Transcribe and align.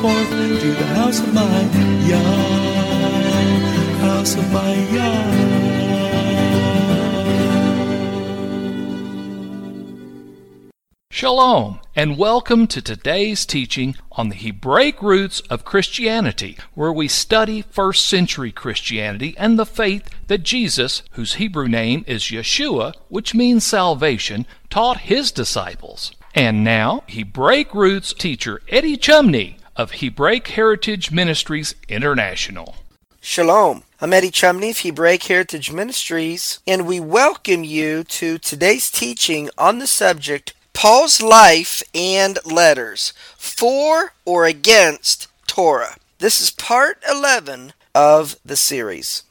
forth 0.00 0.30
to 0.30 0.72
the 0.72 0.86
house 0.94 1.20
of 1.20 1.34
my 1.34 1.60
Yah. 2.08 2.18
House 3.98 4.34
of 4.34 4.50
my 4.50 4.74
Yah. 4.94 5.30
Shalom, 11.10 11.80
and 11.94 12.16
welcome 12.16 12.66
to 12.68 12.80
today's 12.80 13.44
teaching 13.44 13.94
on 14.12 14.30
the 14.30 14.36
Hebraic 14.36 15.02
roots 15.02 15.40
of 15.50 15.66
Christianity, 15.66 16.56
where 16.72 16.94
we 16.94 17.06
study 17.06 17.60
first 17.60 18.06
century 18.06 18.52
Christianity 18.52 19.34
and 19.36 19.58
the 19.58 19.66
faith 19.66 20.08
that 20.28 20.44
Jesus, 20.44 21.02
whose 21.10 21.34
Hebrew 21.34 21.68
name 21.68 22.06
is 22.06 22.22
Yeshua, 22.22 22.94
which 23.08 23.34
means 23.34 23.66
salvation, 23.66 24.46
taught 24.70 25.00
his 25.00 25.30
disciples. 25.30 26.12
And 26.34 26.64
now, 26.64 27.02
Hebraic 27.06 27.74
roots 27.74 28.14
teacher 28.14 28.62
Eddie 28.70 28.96
Chumney 28.96 29.58
of 29.80 29.92
Hebraic 29.92 30.48
Heritage 30.48 31.10
Ministries 31.10 31.74
International. 31.88 32.76
Shalom. 33.22 33.84
I'm 33.98 34.12
Eddie 34.12 34.30
Chumney 34.30 34.68
of 34.68 34.80
Hebraic 34.80 35.22
Heritage 35.22 35.72
Ministries, 35.72 36.60
and 36.66 36.86
we 36.86 37.00
welcome 37.00 37.64
you 37.64 38.04
to 38.04 38.36
today's 38.36 38.90
teaching 38.90 39.48
on 39.56 39.78
the 39.78 39.86
subject 39.86 40.52
Paul's 40.74 41.22
life 41.22 41.82
and 41.94 42.38
letters 42.44 43.14
for 43.38 44.12
or 44.26 44.44
against 44.44 45.28
Torah. 45.46 45.96
This 46.18 46.42
is 46.42 46.50
part 46.50 46.98
11 47.10 47.72
of 47.94 48.36
the 48.44 48.56
series. 48.56 49.22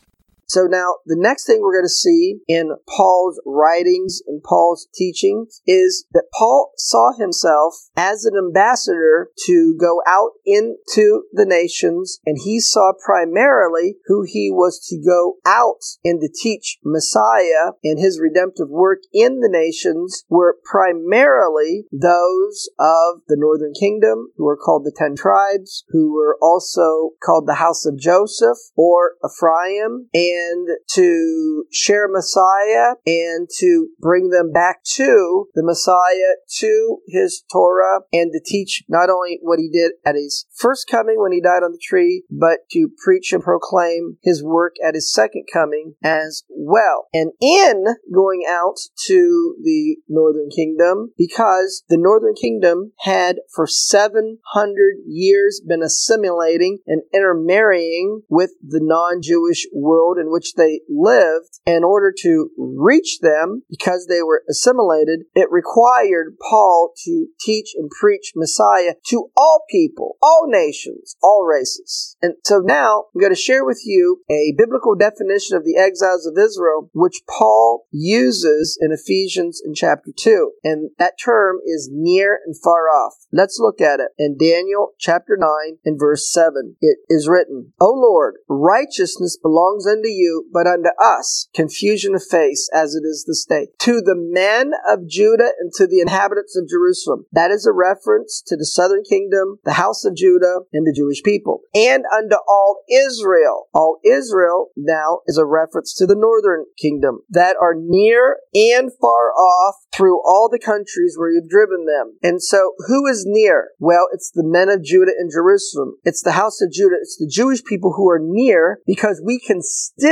So 0.49 0.65
now 0.65 0.95
the 1.05 1.15
next 1.15 1.45
thing 1.45 1.61
we're 1.61 1.77
going 1.77 1.85
to 1.85 1.89
see 1.89 2.39
in 2.47 2.75
Paul's 2.89 3.39
writings 3.45 4.19
and 4.25 4.41
Paul's 4.41 4.87
teachings 4.95 5.61
is 5.67 6.05
that 6.13 6.23
Paul 6.33 6.71
saw 6.75 7.13
himself 7.13 7.75
as 7.95 8.25
an 8.25 8.33
ambassador 8.35 9.29
to 9.45 9.77
go 9.79 10.01
out 10.07 10.31
into 10.47 11.25
the 11.31 11.45
nations 11.45 12.19
and 12.25 12.37
he 12.43 12.59
saw 12.59 12.93
primarily 13.05 13.97
who 14.07 14.23
he 14.27 14.49
was 14.51 14.83
to 14.89 14.97
go 14.97 15.35
out 15.45 15.83
and 16.03 16.19
to 16.19 16.29
teach 16.41 16.79
Messiah 16.83 17.73
and 17.83 17.99
his 17.99 18.19
redemptive 18.19 18.69
work 18.69 18.99
in 19.13 19.41
the 19.41 19.49
nations 19.51 20.23
were 20.29 20.57
primarily 20.65 21.85
those 21.91 22.69
of 22.79 23.21
the 23.27 23.37
northern 23.37 23.73
kingdom 23.79 24.29
who 24.35 24.45
were 24.45 24.57
called 24.57 24.83
the 24.83 24.95
ten 24.95 25.15
tribes 25.15 25.83
who 25.89 26.11
were 26.11 26.39
also 26.41 27.11
called 27.23 27.45
the 27.45 27.55
house 27.55 27.85
of 27.85 27.99
Joseph 27.99 28.57
or 28.75 29.13
Ephraim 29.23 30.09
and 30.11 30.38
and 30.39 30.67
to 30.95 31.65
share 31.71 32.07
Messiah 32.07 32.95
and 33.05 33.47
to 33.59 33.89
bring 33.99 34.29
them 34.29 34.51
back 34.51 34.83
to 34.95 35.47
the 35.53 35.63
Messiah, 35.63 36.35
to 36.59 36.99
his 37.07 37.43
Torah, 37.51 38.01
and 38.13 38.31
to 38.31 38.39
teach 38.45 38.83
not 38.87 39.09
only 39.09 39.39
what 39.41 39.59
he 39.59 39.69
did 39.69 39.93
at 40.05 40.15
his 40.15 40.45
first 40.55 40.87
coming 40.89 41.15
when 41.19 41.31
he 41.31 41.41
died 41.41 41.63
on 41.63 41.71
the 41.71 41.81
tree, 41.81 42.23
but 42.29 42.59
to 42.71 42.89
preach 43.03 43.31
and 43.31 43.43
proclaim 43.43 44.17
his 44.23 44.43
work 44.43 44.75
at 44.85 44.95
his 44.95 45.11
second 45.11 45.45
coming 45.51 45.95
as 46.03 46.43
well. 46.49 47.07
And 47.13 47.31
in 47.41 47.85
going 48.13 48.43
out 48.47 48.77
to 49.07 49.55
the 49.61 49.97
northern 50.07 50.49
kingdom, 50.49 51.13
because 51.17 51.83
the 51.89 51.97
northern 51.97 52.35
kingdom 52.35 52.93
had 52.99 53.37
for 53.53 53.67
700 53.67 54.95
years 55.05 55.61
been 55.65 55.81
assimilating 55.81 56.79
and 56.85 57.01
intermarrying 57.13 58.21
with 58.29 58.51
the 58.61 58.79
non-Jewish 58.81 59.67
world 59.73 60.17
which 60.29 60.53
they 60.55 60.81
lived, 60.89 61.59
in 61.65 61.83
order 61.83 62.13
to 62.21 62.49
reach 62.57 63.19
them, 63.21 63.63
because 63.69 64.07
they 64.07 64.21
were 64.21 64.43
assimilated, 64.49 65.25
it 65.35 65.51
required 65.51 66.37
Paul 66.49 66.93
to 67.05 67.27
teach 67.39 67.73
and 67.75 67.89
preach 67.89 68.33
Messiah 68.35 68.93
to 69.07 69.29
all 69.35 69.65
people, 69.69 70.17
all 70.21 70.45
nations, 70.47 71.15
all 71.21 71.45
races. 71.45 72.15
And 72.21 72.35
so 72.43 72.59
now 72.59 73.05
I'm 73.13 73.21
going 73.21 73.33
to 73.33 73.39
share 73.39 73.65
with 73.65 73.81
you 73.85 74.21
a 74.29 74.53
biblical 74.57 74.95
definition 74.95 75.55
of 75.55 75.63
the 75.63 75.77
exiles 75.77 76.25
of 76.25 76.37
Israel, 76.37 76.89
which 76.93 77.21
Paul 77.27 77.85
uses 77.91 78.77
in 78.81 78.91
Ephesians 78.91 79.61
in 79.63 79.73
chapter 79.73 80.11
2. 80.15 80.51
And 80.63 80.91
that 80.99 81.13
term 81.23 81.57
is 81.65 81.89
near 81.91 82.39
and 82.45 82.55
far 82.63 82.89
off. 82.89 83.13
Let's 83.31 83.59
look 83.59 83.81
at 83.81 83.99
it. 83.99 84.09
In 84.17 84.37
Daniel 84.37 84.93
chapter 84.99 85.37
9 85.39 85.49
and 85.85 85.99
verse 85.99 86.31
7, 86.31 86.75
it 86.81 86.99
is 87.09 87.27
written, 87.27 87.73
O 87.79 87.91
Lord, 87.91 88.35
righteousness 88.47 89.37
belongs 89.41 89.85
unto 89.87 90.07
you, 90.07 90.18
but 90.51 90.67
unto 90.67 90.89
us 91.01 91.49
confusion 91.53 92.15
of 92.15 92.23
face 92.23 92.69
as 92.73 92.95
it 92.95 93.03
is 93.05 93.25
this 93.27 93.45
day. 93.45 93.67
To 93.79 94.01
the 94.01 94.15
men 94.15 94.71
of 94.89 95.07
Judah 95.07 95.51
and 95.59 95.71
to 95.75 95.87
the 95.87 95.99
inhabitants 95.99 96.57
of 96.57 96.69
Jerusalem. 96.69 97.25
That 97.31 97.51
is 97.51 97.65
a 97.65 97.71
reference 97.71 98.41
to 98.47 98.55
the 98.55 98.65
southern 98.65 99.03
kingdom, 99.03 99.59
the 99.63 99.73
house 99.73 100.05
of 100.05 100.15
Judah, 100.15 100.61
and 100.73 100.85
the 100.85 100.95
Jewish 100.95 101.23
people. 101.23 101.61
And 101.73 102.03
unto 102.15 102.35
all 102.47 102.83
Israel. 102.89 103.67
All 103.73 103.99
Israel 104.03 104.69
now 104.75 105.19
is 105.27 105.37
a 105.37 105.45
reference 105.45 105.93
to 105.95 106.05
the 106.05 106.15
northern 106.15 106.65
kingdom 106.81 107.21
that 107.29 107.55
are 107.61 107.75
near 107.77 108.37
and 108.53 108.91
far 108.99 109.31
off 109.33 109.75
through 109.93 110.21
all 110.25 110.49
the 110.51 110.59
countries 110.59 111.15
where 111.17 111.31
you've 111.31 111.49
driven 111.49 111.85
them. 111.85 112.17
And 112.23 112.41
so 112.41 112.73
who 112.87 113.07
is 113.07 113.25
near? 113.27 113.69
Well, 113.79 114.07
it's 114.13 114.31
the 114.33 114.45
men 114.45 114.69
of 114.69 114.83
Judah 114.83 115.13
and 115.17 115.31
Jerusalem. 115.31 115.95
It's 116.03 116.21
the 116.21 116.33
house 116.33 116.61
of 116.61 116.71
Judah. 116.71 116.97
It's 117.01 117.17
the 117.17 117.31
Jewish 117.31 117.63
people 117.63 117.93
who 117.93 118.09
are 118.09 118.19
near 118.21 118.79
because 118.85 119.21
we 119.23 119.39
can 119.39 119.61
still, 119.61 120.08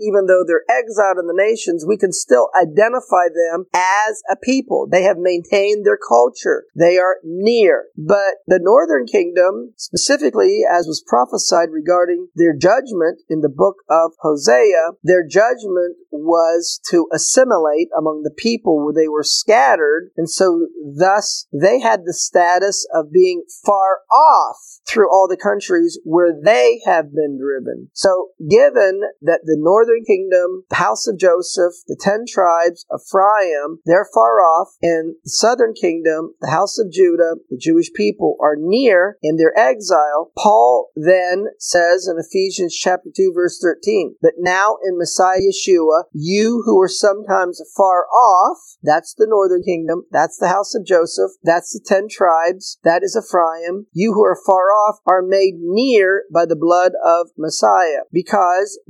even 0.00 0.26
though 0.26 0.44
they're 0.46 0.68
exiled 0.68 1.18
in 1.18 1.26
the 1.26 1.36
nations, 1.36 1.84
we 1.86 1.96
can 1.96 2.12
still 2.12 2.48
identify 2.60 3.28
them 3.28 3.66
as 3.74 4.22
a 4.30 4.36
people. 4.36 4.88
They 4.90 5.02
have 5.02 5.18
maintained 5.18 5.84
their 5.84 5.98
culture. 5.98 6.64
They 6.76 6.98
are 6.98 7.16
near. 7.24 7.86
But 7.96 8.42
the 8.46 8.60
northern 8.60 9.06
kingdom, 9.06 9.74
specifically 9.76 10.62
as 10.68 10.86
was 10.86 11.04
prophesied 11.06 11.70
regarding 11.72 12.28
their 12.34 12.54
judgment 12.56 13.20
in 13.28 13.40
the 13.40 13.48
book 13.48 13.76
of 13.90 14.12
Hosea, 14.20 14.92
their 15.02 15.26
judgment 15.26 15.96
was 16.10 16.80
to 16.90 17.06
assimilate 17.12 17.88
among 17.96 18.22
the 18.22 18.34
people 18.36 18.84
where 18.84 18.94
they 18.94 19.08
were 19.08 19.24
scattered. 19.24 20.10
And 20.16 20.28
so 20.28 20.66
thus 20.98 21.46
they 21.52 21.80
had 21.80 22.00
the 22.04 22.14
status 22.14 22.86
of 22.94 23.12
being 23.12 23.44
far 23.64 24.00
off 24.12 24.56
through 24.88 25.10
all 25.10 25.28
the 25.28 25.36
countries 25.36 25.98
where 26.04 26.32
they 26.32 26.80
have 26.86 27.12
been 27.14 27.38
driven. 27.38 27.90
So 27.92 28.28
given 28.48 29.00
that 29.22 29.37
the 29.44 29.56
northern 29.58 30.04
kingdom, 30.04 30.64
the 30.70 30.76
house 30.76 31.06
of 31.06 31.18
Joseph, 31.18 31.74
the 31.86 31.96
ten 31.98 32.24
tribes, 32.28 32.86
Ephraim, 32.94 33.78
they're 33.84 34.08
far 34.12 34.40
off, 34.40 34.68
and 34.82 35.14
the 35.24 35.30
southern 35.30 35.74
kingdom, 35.74 36.34
the 36.40 36.50
house 36.50 36.78
of 36.78 36.90
Judah, 36.90 37.36
the 37.50 37.58
Jewish 37.58 37.92
people 37.94 38.36
are 38.40 38.56
near 38.58 39.16
in 39.22 39.36
their 39.36 39.56
exile, 39.58 40.32
Paul 40.36 40.90
then 40.94 41.46
says 41.58 42.08
in 42.08 42.18
Ephesians 42.18 42.74
chapter 42.74 43.10
2 43.14 43.32
verse 43.34 43.58
13, 43.62 44.16
but 44.20 44.34
now 44.38 44.76
in 44.84 44.98
Messiah 44.98 45.38
Yeshua, 45.38 46.04
you 46.12 46.62
who 46.64 46.78
were 46.78 46.88
sometimes 46.88 47.60
far 47.76 48.06
off, 48.06 48.58
that's 48.82 49.14
the 49.14 49.26
northern 49.28 49.62
kingdom, 49.62 50.04
that's 50.10 50.38
the 50.38 50.48
house 50.48 50.74
of 50.74 50.86
Joseph, 50.86 51.32
that's 51.42 51.72
the 51.72 51.84
ten 51.84 52.06
tribes, 52.10 52.78
that 52.84 53.02
is 53.02 53.16
Ephraim, 53.16 53.86
you 53.92 54.12
who 54.12 54.24
are 54.24 54.38
far 54.46 54.70
off 54.70 54.98
are 55.06 55.22
made 55.22 55.54
near 55.58 56.24
by 56.32 56.44
the 56.46 56.56
blood 56.56 56.92
of 57.04 57.28
Messiah, 57.36 58.02
because 58.12 58.80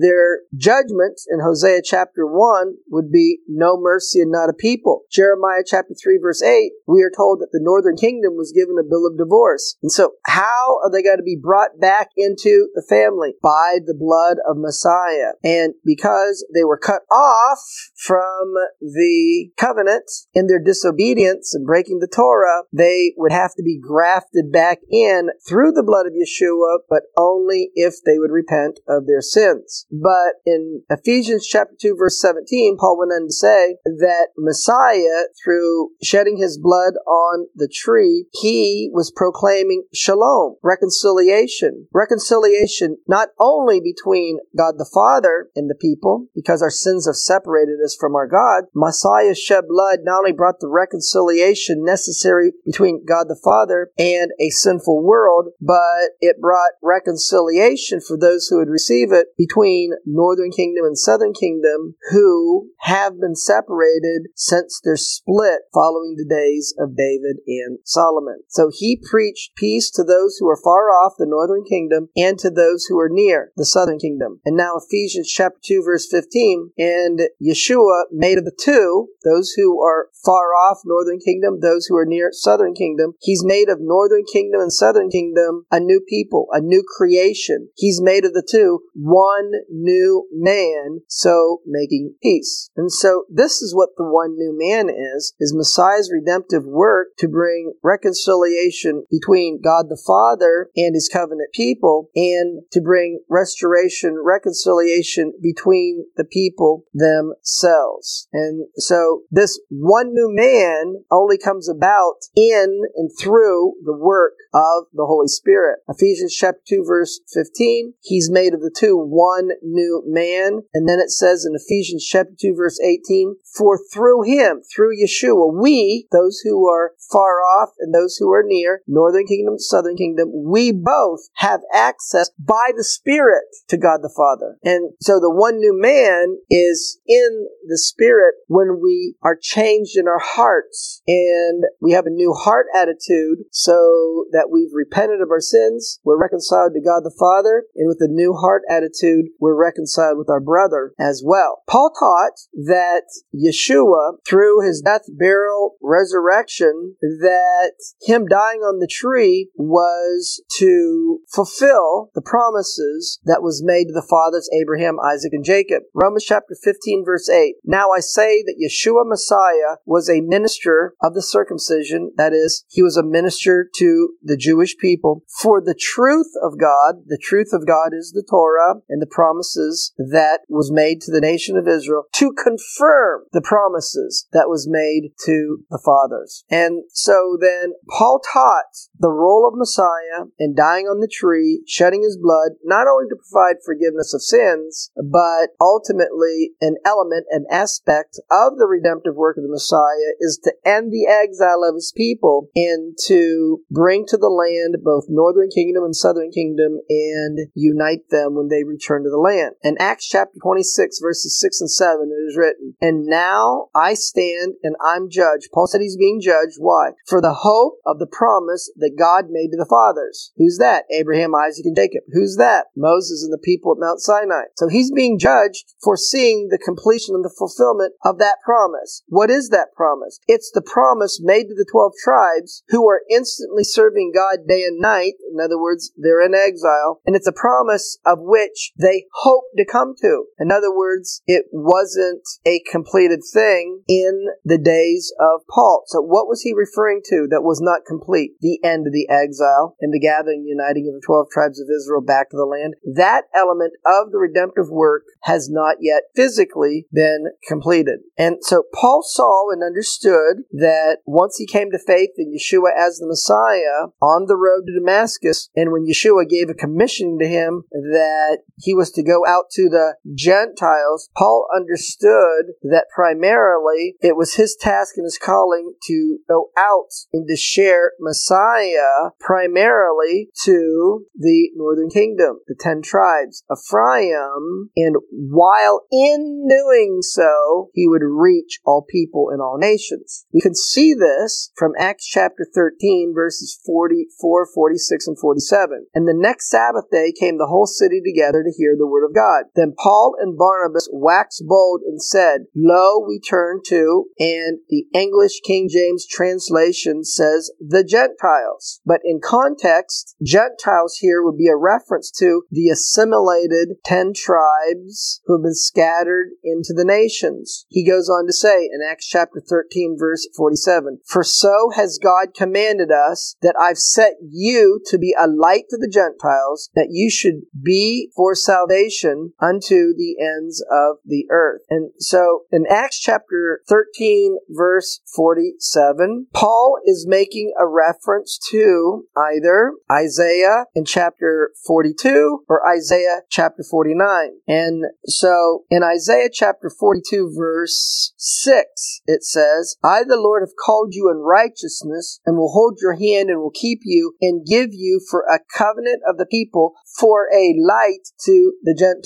judgment 0.56 1.20
in 1.30 1.40
Hosea 1.40 1.80
chapter 1.84 2.26
1 2.26 2.74
would 2.90 3.10
be 3.10 3.38
no 3.48 3.78
mercy 3.80 4.20
and 4.20 4.30
not 4.30 4.50
a 4.50 4.52
people. 4.52 5.02
Jeremiah 5.10 5.62
chapter 5.66 5.94
3 5.94 6.18
verse 6.20 6.42
8, 6.42 6.70
we 6.86 7.02
are 7.02 7.12
told 7.14 7.40
that 7.40 7.50
the 7.52 7.60
northern 7.62 7.96
kingdom 7.96 8.34
was 8.36 8.52
given 8.52 8.76
a 8.78 8.88
bill 8.88 9.06
of 9.06 9.18
divorce. 9.18 9.76
And 9.82 9.92
so 9.92 10.12
how 10.26 10.78
are 10.82 10.90
they 10.90 11.02
going 11.02 11.18
to 11.18 11.22
be 11.22 11.38
brought 11.40 11.80
back 11.80 12.08
into 12.16 12.68
the 12.74 12.84
family? 12.88 13.34
By 13.42 13.78
the 13.84 13.96
blood 13.98 14.38
of 14.48 14.56
Messiah. 14.56 15.32
And 15.44 15.74
because 15.84 16.46
they 16.54 16.64
were 16.64 16.78
cut 16.78 17.02
off 17.10 17.60
from 17.96 18.54
the 18.80 19.50
covenant 19.56 20.10
in 20.34 20.46
their 20.46 20.62
disobedience 20.62 21.54
and 21.54 21.66
breaking 21.66 21.98
the 22.00 22.08
Torah, 22.08 22.62
they 22.72 23.12
would 23.16 23.32
have 23.32 23.54
to 23.56 23.62
be 23.62 23.78
grafted 23.78 24.52
back 24.52 24.78
in 24.90 25.28
through 25.48 25.72
the 25.72 25.82
blood 25.82 26.06
of 26.06 26.12
Yeshua, 26.12 26.78
but 26.88 27.02
only 27.16 27.70
if 27.74 27.94
they 28.04 28.18
would 28.18 28.30
repent 28.30 28.80
of 28.88 29.06
their 29.06 29.20
sins. 29.20 29.86
But 29.90 30.17
But 30.18 30.40
in 30.46 30.82
Ephesians 30.90 31.46
chapter 31.46 31.74
2 31.80 31.96
verse 31.98 32.20
17, 32.20 32.76
Paul 32.78 32.98
went 32.98 33.12
on 33.12 33.26
to 33.26 33.32
say 33.32 33.76
that 33.84 34.28
Messiah, 34.36 35.24
through 35.42 35.90
shedding 36.02 36.38
his 36.38 36.58
blood 36.58 36.94
on 37.06 37.46
the 37.54 37.68
tree, 37.68 38.26
he 38.32 38.90
was 38.92 39.12
proclaiming 39.14 39.84
shalom, 39.92 40.56
reconciliation. 40.62 41.86
Reconciliation 41.92 42.96
not 43.06 43.28
only 43.38 43.80
between 43.80 44.38
God 44.56 44.74
the 44.78 44.90
Father 44.92 45.48
and 45.54 45.70
the 45.70 45.74
people, 45.74 46.26
because 46.34 46.62
our 46.62 46.70
sins 46.70 47.06
have 47.06 47.16
separated 47.16 47.78
us 47.84 47.96
from 47.98 48.14
our 48.14 48.26
God, 48.26 48.64
Messiah's 48.74 49.38
shed 49.38 49.64
blood 49.68 50.00
not 50.02 50.18
only 50.18 50.32
brought 50.32 50.60
the 50.60 50.68
reconciliation 50.68 51.84
necessary 51.84 52.52
between 52.64 53.04
God 53.06 53.26
the 53.28 53.40
Father 53.42 53.90
and 53.98 54.32
a 54.40 54.50
sinful 54.50 55.02
world, 55.02 55.50
but 55.60 56.10
it 56.20 56.40
brought 56.40 56.72
reconciliation 56.82 58.00
for 58.00 58.18
those 58.18 58.48
who 58.48 58.58
would 58.58 58.68
receive 58.68 59.12
it 59.12 59.28
between 59.36 59.92
northern 60.08 60.50
kingdom 60.50 60.84
and 60.84 60.98
southern 60.98 61.32
kingdom 61.32 61.94
who 62.10 62.70
have 62.80 63.20
been 63.20 63.34
separated 63.34 64.28
since 64.34 64.80
their 64.82 64.96
split 64.96 65.60
following 65.74 66.16
the 66.16 66.28
days 66.28 66.74
of 66.78 66.96
David 66.96 67.38
and 67.46 67.78
Solomon. 67.84 68.40
So 68.48 68.70
he 68.72 69.00
preached 69.10 69.54
peace 69.56 69.90
to 69.92 70.04
those 70.04 70.36
who 70.38 70.48
are 70.48 70.60
far 70.62 70.90
off 70.90 71.14
the 71.18 71.26
northern 71.26 71.64
kingdom 71.64 72.08
and 72.16 72.38
to 72.38 72.50
those 72.50 72.86
who 72.88 72.98
are 72.98 73.10
near 73.10 73.52
the 73.56 73.64
southern 73.64 73.98
kingdom. 73.98 74.40
And 74.44 74.56
now 74.56 74.76
Ephesians 74.76 75.30
chapter 75.30 75.58
2 75.64 75.82
verse 75.84 76.08
15 76.10 76.70
and 76.78 77.20
Yeshua 77.42 78.04
made 78.12 78.38
of 78.38 78.44
the 78.44 78.56
two, 78.58 79.08
those 79.24 79.52
who 79.56 79.82
are 79.82 80.08
far 80.24 80.54
off 80.54 80.78
northern 80.84 81.18
kingdom, 81.18 81.60
those 81.60 81.86
who 81.86 81.96
are 81.96 82.06
near 82.06 82.30
southern 82.32 82.74
kingdom. 82.74 83.14
He's 83.20 83.44
made 83.44 83.68
of 83.68 83.78
northern 83.80 84.24
kingdom 84.30 84.60
and 84.60 84.72
southern 84.72 85.10
kingdom 85.10 85.66
a 85.70 85.80
new 85.80 86.00
people, 86.08 86.46
a 86.52 86.60
new 86.60 86.82
creation. 86.96 87.68
He's 87.76 88.00
made 88.00 88.24
of 88.24 88.32
the 88.32 88.46
two 88.48 88.80
one 88.94 89.52
new 89.70 89.97
man, 90.32 91.00
so 91.08 91.60
making 91.66 92.14
peace. 92.22 92.70
And 92.76 92.90
so 92.90 93.24
this 93.28 93.62
is 93.62 93.74
what 93.74 93.90
the 93.96 94.04
one 94.04 94.36
new 94.36 94.56
man 94.56 94.88
is, 94.88 95.34
is 95.38 95.54
Messiah's 95.54 96.10
redemptive 96.12 96.64
work 96.64 97.08
to 97.18 97.28
bring 97.28 97.74
reconciliation 97.82 99.04
between 99.10 99.60
God 99.62 99.86
the 99.88 100.02
Father 100.06 100.70
and 100.76 100.94
his 100.94 101.08
covenant 101.12 101.50
people 101.52 102.10
and 102.14 102.62
to 102.72 102.80
bring 102.80 103.20
restoration, 103.28 104.16
reconciliation 104.22 105.32
between 105.42 106.06
the 106.16 106.24
people 106.24 106.84
themselves. 106.94 108.28
And 108.32 108.66
so 108.76 109.22
this 109.30 109.60
one 109.70 110.12
new 110.12 110.30
man 110.32 111.04
only 111.10 111.38
comes 111.38 111.68
about 111.68 112.16
in 112.36 112.80
and 112.96 113.10
through 113.20 113.74
the 113.84 113.96
work 113.96 114.34
of 114.54 114.84
the 114.92 115.06
Holy 115.06 115.28
Spirit. 115.28 115.80
Ephesians 115.88 116.34
chapter 116.34 116.60
2 116.68 116.84
verse 116.86 117.20
15, 117.32 117.94
he's 118.02 118.30
made 118.30 118.54
of 118.54 118.60
the 118.60 118.74
two 118.74 118.96
one 118.96 119.48
new 119.62 119.87
man. 120.06 120.62
And 120.74 120.88
then 120.88 120.98
it 121.00 121.10
says 121.10 121.46
in 121.46 121.54
Ephesians 121.54 122.04
chapter 122.04 122.32
2 122.38 122.54
verse 122.56 122.80
18, 122.80 123.36
for 123.56 123.78
through 123.92 124.22
him, 124.22 124.60
through 124.62 124.96
Yeshua, 124.96 125.52
we, 125.52 126.06
those 126.12 126.40
who 126.44 126.68
are 126.68 126.92
far 127.10 127.40
off 127.40 127.70
and 127.78 127.94
those 127.94 128.16
who 128.16 128.32
are 128.32 128.44
near, 128.44 128.82
northern 128.86 129.26
kingdom, 129.26 129.58
southern 129.58 129.96
kingdom, 129.96 130.30
we 130.32 130.72
both 130.72 131.20
have 131.36 131.60
access 131.72 132.30
by 132.38 132.70
the 132.76 132.84
Spirit 132.84 133.44
to 133.68 133.76
God 133.76 134.00
the 134.02 134.12
Father. 134.14 134.56
And 134.62 134.92
so 135.00 135.18
the 135.20 135.30
one 135.30 135.58
new 135.58 135.78
man 135.78 136.38
is 136.50 137.00
in 137.06 137.48
the 137.66 137.78
Spirit 137.78 138.34
when 138.46 138.80
we 138.82 139.14
are 139.22 139.38
changed 139.40 139.96
in 139.96 140.06
our 140.06 140.20
hearts 140.20 141.02
and 141.06 141.64
we 141.80 141.92
have 141.92 142.06
a 142.06 142.10
new 142.10 142.32
heart 142.32 142.66
attitude 142.74 143.38
so 143.50 144.26
that 144.32 144.48
we've 144.52 144.72
repented 144.72 145.20
of 145.20 145.30
our 145.30 145.40
sins, 145.40 146.00
we're 146.04 146.20
reconciled 146.20 146.72
to 146.74 146.80
God 146.80 147.00
the 147.04 147.14
Father, 147.18 147.64
and 147.74 147.88
with 147.88 147.98
a 148.00 148.12
new 148.12 148.34
heart 148.34 148.62
attitude, 148.68 149.26
we're 149.40 149.58
reconciled 149.58 149.77
with 150.16 150.28
our 150.30 150.40
brother 150.40 150.92
as 150.98 151.22
well. 151.24 151.62
Paul 151.68 151.92
taught 151.98 152.32
that 152.54 153.04
Yeshua, 153.34 154.18
through 154.26 154.66
his 154.66 154.80
death, 154.80 155.02
burial, 155.08 155.76
resurrection, 155.82 156.96
that 157.00 157.72
him 158.02 158.26
dying 158.26 158.60
on 158.60 158.78
the 158.78 158.88
tree 158.90 159.50
was 159.56 160.42
to 160.58 161.20
fulfill 161.32 162.10
the 162.14 162.22
promises 162.22 163.20
that 163.24 163.42
was 163.42 163.62
made 163.64 163.86
to 163.86 163.92
the 163.92 164.06
fathers 164.08 164.48
Abraham, 164.58 164.98
Isaac, 165.00 165.32
and 165.32 165.44
Jacob. 165.44 165.82
Romans 165.94 166.24
chapter 166.24 166.56
15 166.62 167.04
verse 167.04 167.28
8. 167.28 167.56
Now 167.64 167.90
I 167.90 168.00
say 168.00 168.42
that 168.42 168.56
Yeshua 168.58 169.06
Messiah 169.06 169.76
was 169.84 170.08
a 170.08 170.20
minister 170.20 170.94
of 171.02 171.14
the 171.14 171.22
circumcision, 171.22 172.12
that 172.16 172.32
is, 172.32 172.64
he 172.68 172.82
was 172.82 172.96
a 172.96 173.02
minister 173.02 173.68
to 173.76 174.10
the 174.22 174.36
Jewish 174.36 174.76
people 174.76 175.24
for 175.40 175.60
the 175.60 175.74
truth 175.78 176.30
of 176.42 176.58
God. 176.58 177.02
The 177.06 177.20
truth 177.22 177.52
of 177.52 177.66
God 177.66 177.90
is 177.92 178.12
the 178.12 178.26
Torah 178.28 178.76
and 178.88 179.00
the 179.00 179.06
promises 179.06 179.67
that 179.98 180.40
was 180.48 180.70
made 180.72 181.00
to 181.02 181.12
the 181.12 181.20
nation 181.20 181.56
of 181.56 181.68
Israel 181.68 182.04
to 182.14 182.32
confirm 182.32 183.24
the 183.32 183.42
promises 183.42 184.26
that 184.32 184.48
was 184.48 184.68
made 184.68 185.12
to 185.26 185.64
the 185.70 185.80
fathers. 185.84 186.44
And 186.50 186.84
so 186.90 187.36
then 187.40 187.72
Paul 187.88 188.20
taught 188.32 188.88
the 188.98 189.10
role 189.10 189.48
of 189.48 189.58
Messiah 189.58 190.28
in 190.38 190.54
dying 190.54 190.86
on 190.86 191.00
the 191.00 191.10
tree, 191.12 191.62
shedding 191.66 192.02
his 192.02 192.18
blood, 192.20 192.52
not 192.64 192.86
only 192.86 193.08
to 193.08 193.16
provide 193.16 193.56
forgiveness 193.64 194.14
of 194.14 194.22
sins, 194.22 194.90
but 194.96 195.50
ultimately 195.60 196.52
an 196.60 196.76
element, 196.84 197.26
an 197.30 197.44
aspect 197.50 198.18
of 198.30 198.58
the 198.58 198.66
redemptive 198.66 199.14
work 199.14 199.36
of 199.36 199.42
the 199.42 199.52
Messiah 199.52 200.14
is 200.20 200.38
to 200.44 200.52
end 200.64 200.92
the 200.92 201.06
exile 201.06 201.64
of 201.64 201.74
his 201.74 201.92
people 201.96 202.48
and 202.54 202.96
to 203.06 203.60
bring 203.70 204.04
to 204.06 204.16
the 204.16 204.28
land 204.28 204.82
both 204.82 205.04
northern 205.08 205.48
kingdom 205.48 205.84
and 205.84 205.94
southern 205.94 206.30
kingdom 206.30 206.80
and 206.88 207.38
unite 207.54 208.08
them 208.10 208.34
when 208.34 208.48
they 208.48 208.64
return 208.64 209.02
to 209.04 209.10
the 209.10 209.18
land. 209.18 209.54
In 209.62 209.76
Acts 209.80 210.08
chapter 210.08 210.38
26 210.40 211.00
verses 211.02 211.38
6 211.40 211.60
and 211.60 211.70
7 211.70 212.10
it 212.12 212.30
is 212.30 212.36
written, 212.36 212.74
And 212.80 213.06
now 213.06 213.68
I 213.74 213.94
stand 213.94 214.54
and 214.62 214.76
I'm 214.84 215.10
judged. 215.10 215.48
Paul 215.52 215.66
said 215.66 215.80
he's 215.80 215.96
being 215.96 216.20
judged. 216.20 216.56
Why? 216.58 216.90
For 217.06 217.20
the 217.20 217.34
hope 217.42 217.78
of 217.84 217.98
the 217.98 218.06
promise 218.06 218.70
that 218.76 218.96
God 218.98 219.26
made 219.30 219.50
to 219.50 219.56
the 219.56 219.68
fathers. 219.68 220.32
Who's 220.36 220.58
that? 220.58 220.84
Abraham, 220.92 221.34
Isaac, 221.34 221.66
and 221.66 221.76
Jacob. 221.76 222.04
Who's 222.12 222.36
that? 222.36 222.66
Moses 222.76 223.24
and 223.24 223.32
the 223.32 223.42
people 223.42 223.72
at 223.72 223.80
Mount 223.80 224.00
Sinai. 224.00 224.44
So 224.56 224.68
he's 224.68 224.92
being 224.92 225.18
judged 225.18 225.74
for 225.82 225.96
seeing 225.96 226.48
the 226.50 226.58
completion 226.58 227.14
and 227.14 227.24
the 227.24 227.34
fulfillment 227.36 227.94
of 228.04 228.18
that 228.18 228.36
promise. 228.44 229.02
What 229.08 229.30
is 229.30 229.48
that 229.50 229.74
promise? 229.76 230.20
It's 230.28 230.50
the 230.54 230.62
promise 230.62 231.20
made 231.22 231.48
to 231.48 231.54
the 231.54 231.66
12 231.70 231.92
tribes 232.02 232.62
who 232.68 232.88
are 232.88 233.02
instantly 233.10 233.64
serving 233.64 234.12
God 234.14 234.46
day 234.46 234.62
and 234.62 234.78
night. 234.78 235.14
In 235.32 235.40
other 235.42 235.60
words, 235.60 235.92
they're 235.96 236.24
in 236.24 236.34
exile. 236.34 237.00
And 237.06 237.16
it's 237.16 237.26
a 237.26 237.32
promise 237.32 237.98
of 238.06 238.18
which 238.20 238.72
they 238.78 239.06
hope 239.14 239.37
to 239.56 239.64
come 239.64 239.94
to. 240.00 240.24
In 240.38 240.50
other 240.50 240.74
words, 240.74 241.22
it 241.26 241.46
wasn't 241.52 242.22
a 242.46 242.62
completed 242.70 243.20
thing 243.32 243.82
in 243.88 244.26
the 244.44 244.58
days 244.58 245.12
of 245.20 245.40
Paul. 245.52 245.84
So 245.86 246.00
what 246.00 246.28
was 246.28 246.42
he 246.42 246.52
referring 246.54 247.02
to 247.06 247.26
that 247.30 247.42
was 247.42 247.60
not 247.60 247.86
complete? 247.86 248.32
The 248.40 248.60
end 248.62 248.86
of 248.86 248.92
the 248.92 249.08
exile 249.10 249.76
and 249.80 249.92
the 249.92 250.00
gathering, 250.00 250.44
uniting 250.46 250.88
of 250.88 250.94
the 250.94 251.04
12 251.04 251.26
tribes 251.32 251.60
of 251.60 251.68
Israel 251.68 252.00
back 252.00 252.30
to 252.30 252.36
the 252.36 252.44
land. 252.44 252.74
That 252.84 253.24
element 253.34 253.72
of 253.86 254.12
the 254.12 254.18
redemptive 254.18 254.70
work 254.70 255.02
has 255.22 255.48
not 255.50 255.76
yet 255.80 256.02
physically 256.14 256.86
been 256.92 257.26
completed. 257.46 258.00
And 258.16 258.36
so 258.40 258.64
Paul 258.74 259.02
saw 259.02 259.50
and 259.50 259.62
understood 259.62 260.44
that 260.52 260.98
once 261.06 261.36
he 261.36 261.46
came 261.46 261.70
to 261.70 261.78
faith 261.78 262.10
in 262.16 262.32
Yeshua 262.32 262.70
as 262.76 262.98
the 262.98 263.06
Messiah 263.06 263.90
on 264.00 264.26
the 264.26 264.36
road 264.36 264.66
to 264.66 264.78
Damascus, 264.78 265.48
and 265.54 265.72
when 265.72 265.86
Yeshua 265.86 266.28
gave 266.28 266.50
a 266.50 266.54
commission 266.54 267.18
to 267.18 267.26
him 267.26 267.64
that 267.70 268.38
he 268.56 268.74
was 268.74 268.90
to 268.92 269.02
go 269.02 269.24
out 269.28 269.50
to 269.52 269.68
the 269.68 269.96
Gentiles, 270.14 271.10
Paul 271.16 271.46
understood 271.54 272.56
that 272.62 272.86
primarily 272.94 273.94
it 274.00 274.16
was 274.16 274.34
his 274.34 274.56
task 274.58 274.94
and 274.96 275.04
his 275.04 275.18
calling 275.18 275.74
to 275.86 276.18
go 276.28 276.50
out 276.56 276.88
and 277.12 277.28
to 277.28 277.36
share 277.36 277.92
Messiah 278.00 279.12
primarily 279.20 280.30
to 280.44 281.04
the 281.14 281.50
northern 281.54 281.90
kingdom, 281.90 282.40
the 282.48 282.56
ten 282.58 282.80
tribes, 282.82 283.44
Ephraim, 283.52 284.70
and 284.76 284.96
while 285.10 285.82
in 285.92 286.46
doing 286.48 287.00
so, 287.02 287.68
he 287.74 287.86
would 287.86 288.02
reach 288.02 288.60
all 288.64 288.86
people 288.88 289.28
and 289.30 289.40
all 289.42 289.58
nations. 289.58 290.24
We 290.32 290.40
can 290.40 290.54
see 290.54 290.94
this 290.94 291.50
from 291.56 291.72
Acts 291.78 292.06
chapter 292.06 292.46
13, 292.54 293.12
verses 293.14 293.60
44, 293.66 294.48
46, 294.54 295.08
and 295.08 295.18
47. 295.18 295.86
And 295.94 296.08
the 296.08 296.14
next 296.16 296.48
Sabbath 296.48 296.90
day 296.90 297.12
came 297.18 297.38
the 297.38 297.46
whole 297.46 297.66
city 297.66 298.00
together 298.04 298.42
to 298.42 298.54
hear 298.56 298.74
the 298.76 298.86
word 298.86 299.04
of 299.04 299.14
God. 299.18 299.50
Then 299.54 299.74
Paul 299.76 300.14
and 300.20 300.38
Barnabas 300.38 300.88
waxed 300.92 301.42
bold 301.46 301.80
and 301.84 302.00
said, 302.02 302.42
Lo, 302.54 303.04
we 303.06 303.18
turn 303.18 303.60
to, 303.66 304.06
and 304.18 304.58
the 304.68 304.86
English 304.94 305.40
King 305.44 305.68
James 305.68 306.06
translation 306.06 307.04
says, 307.04 307.50
the 307.58 307.82
Gentiles. 307.82 308.80
But 308.86 309.00
in 309.04 309.20
context, 309.22 310.14
Gentiles 310.24 310.98
here 311.00 311.22
would 311.22 311.36
be 311.36 311.48
a 311.48 311.56
reference 311.56 312.10
to 312.18 312.42
the 312.50 312.68
assimilated 312.68 313.76
ten 313.84 314.12
tribes 314.14 315.20
who 315.26 315.36
have 315.36 315.42
been 315.42 315.54
scattered 315.54 316.28
into 316.44 316.72
the 316.74 316.84
nations. 316.84 317.66
He 317.68 317.86
goes 317.86 318.08
on 318.08 318.26
to 318.26 318.32
say 318.32 318.64
in 318.64 318.80
Acts 318.88 319.08
chapter 319.08 319.42
13 319.46 319.96
verse 319.98 320.28
47, 320.36 321.00
For 321.06 321.24
so 321.24 321.70
has 321.74 321.98
God 322.02 322.34
commanded 322.36 322.90
us 322.92 323.36
that 323.42 323.56
I've 323.58 323.78
set 323.78 324.14
you 324.30 324.80
to 324.86 324.98
be 324.98 325.14
a 325.18 325.26
light 325.26 325.64
to 325.70 325.76
the 325.76 325.90
Gentiles, 325.92 326.70
that 326.74 326.88
you 326.90 327.10
should 327.10 327.42
be 327.60 328.10
for 328.14 328.34
salvation 328.34 329.07
salvation 329.08 329.32
unto 329.40 329.94
the 329.96 330.16
ends 330.20 330.64
of 330.70 330.96
the 331.04 331.26
earth. 331.30 331.62
And 331.70 331.90
so 331.98 332.42
in 332.50 332.64
Acts 332.68 333.00
chapter 333.00 333.62
13, 333.68 334.38
verse 334.50 335.00
47, 335.14 336.28
Paul 336.32 336.78
is 336.86 337.06
making 337.08 337.52
a 337.58 337.66
reference 337.66 338.38
to 338.50 339.04
either 339.16 339.72
Isaiah 339.90 340.66
in 340.74 340.84
chapter 340.84 341.50
42 341.66 342.44
or 342.48 342.68
Isaiah 342.68 343.20
chapter 343.30 343.62
49. 343.68 344.30
And 344.46 344.84
so 345.06 345.64
in 345.70 345.82
Isaiah 345.82 346.30
chapter 346.32 346.70
42, 346.70 347.34
verse 347.36 348.12
6, 348.16 349.02
it 349.06 349.24
says, 349.24 349.76
I, 349.82 350.04
the 350.04 350.20
Lord, 350.20 350.42
have 350.42 350.56
called 350.64 350.94
you 350.94 351.10
in 351.10 351.18
righteousness 351.18 352.20
and 352.26 352.36
will 352.36 352.52
hold 352.52 352.78
your 352.80 352.94
hand 352.94 353.30
and 353.30 353.40
will 353.40 353.52
keep 353.54 353.80
you 353.84 354.14
and 354.20 354.46
give 354.46 354.70
you 354.72 355.00
for 355.10 355.22
a 355.22 355.40
covenant 355.56 356.02
of 356.08 356.18
the 356.18 356.26
people 356.26 356.74
for 356.98 357.28
a 357.32 357.54
light 357.58 358.08
to 358.24 358.52
the 358.62 358.74
Gentiles. 358.78 358.97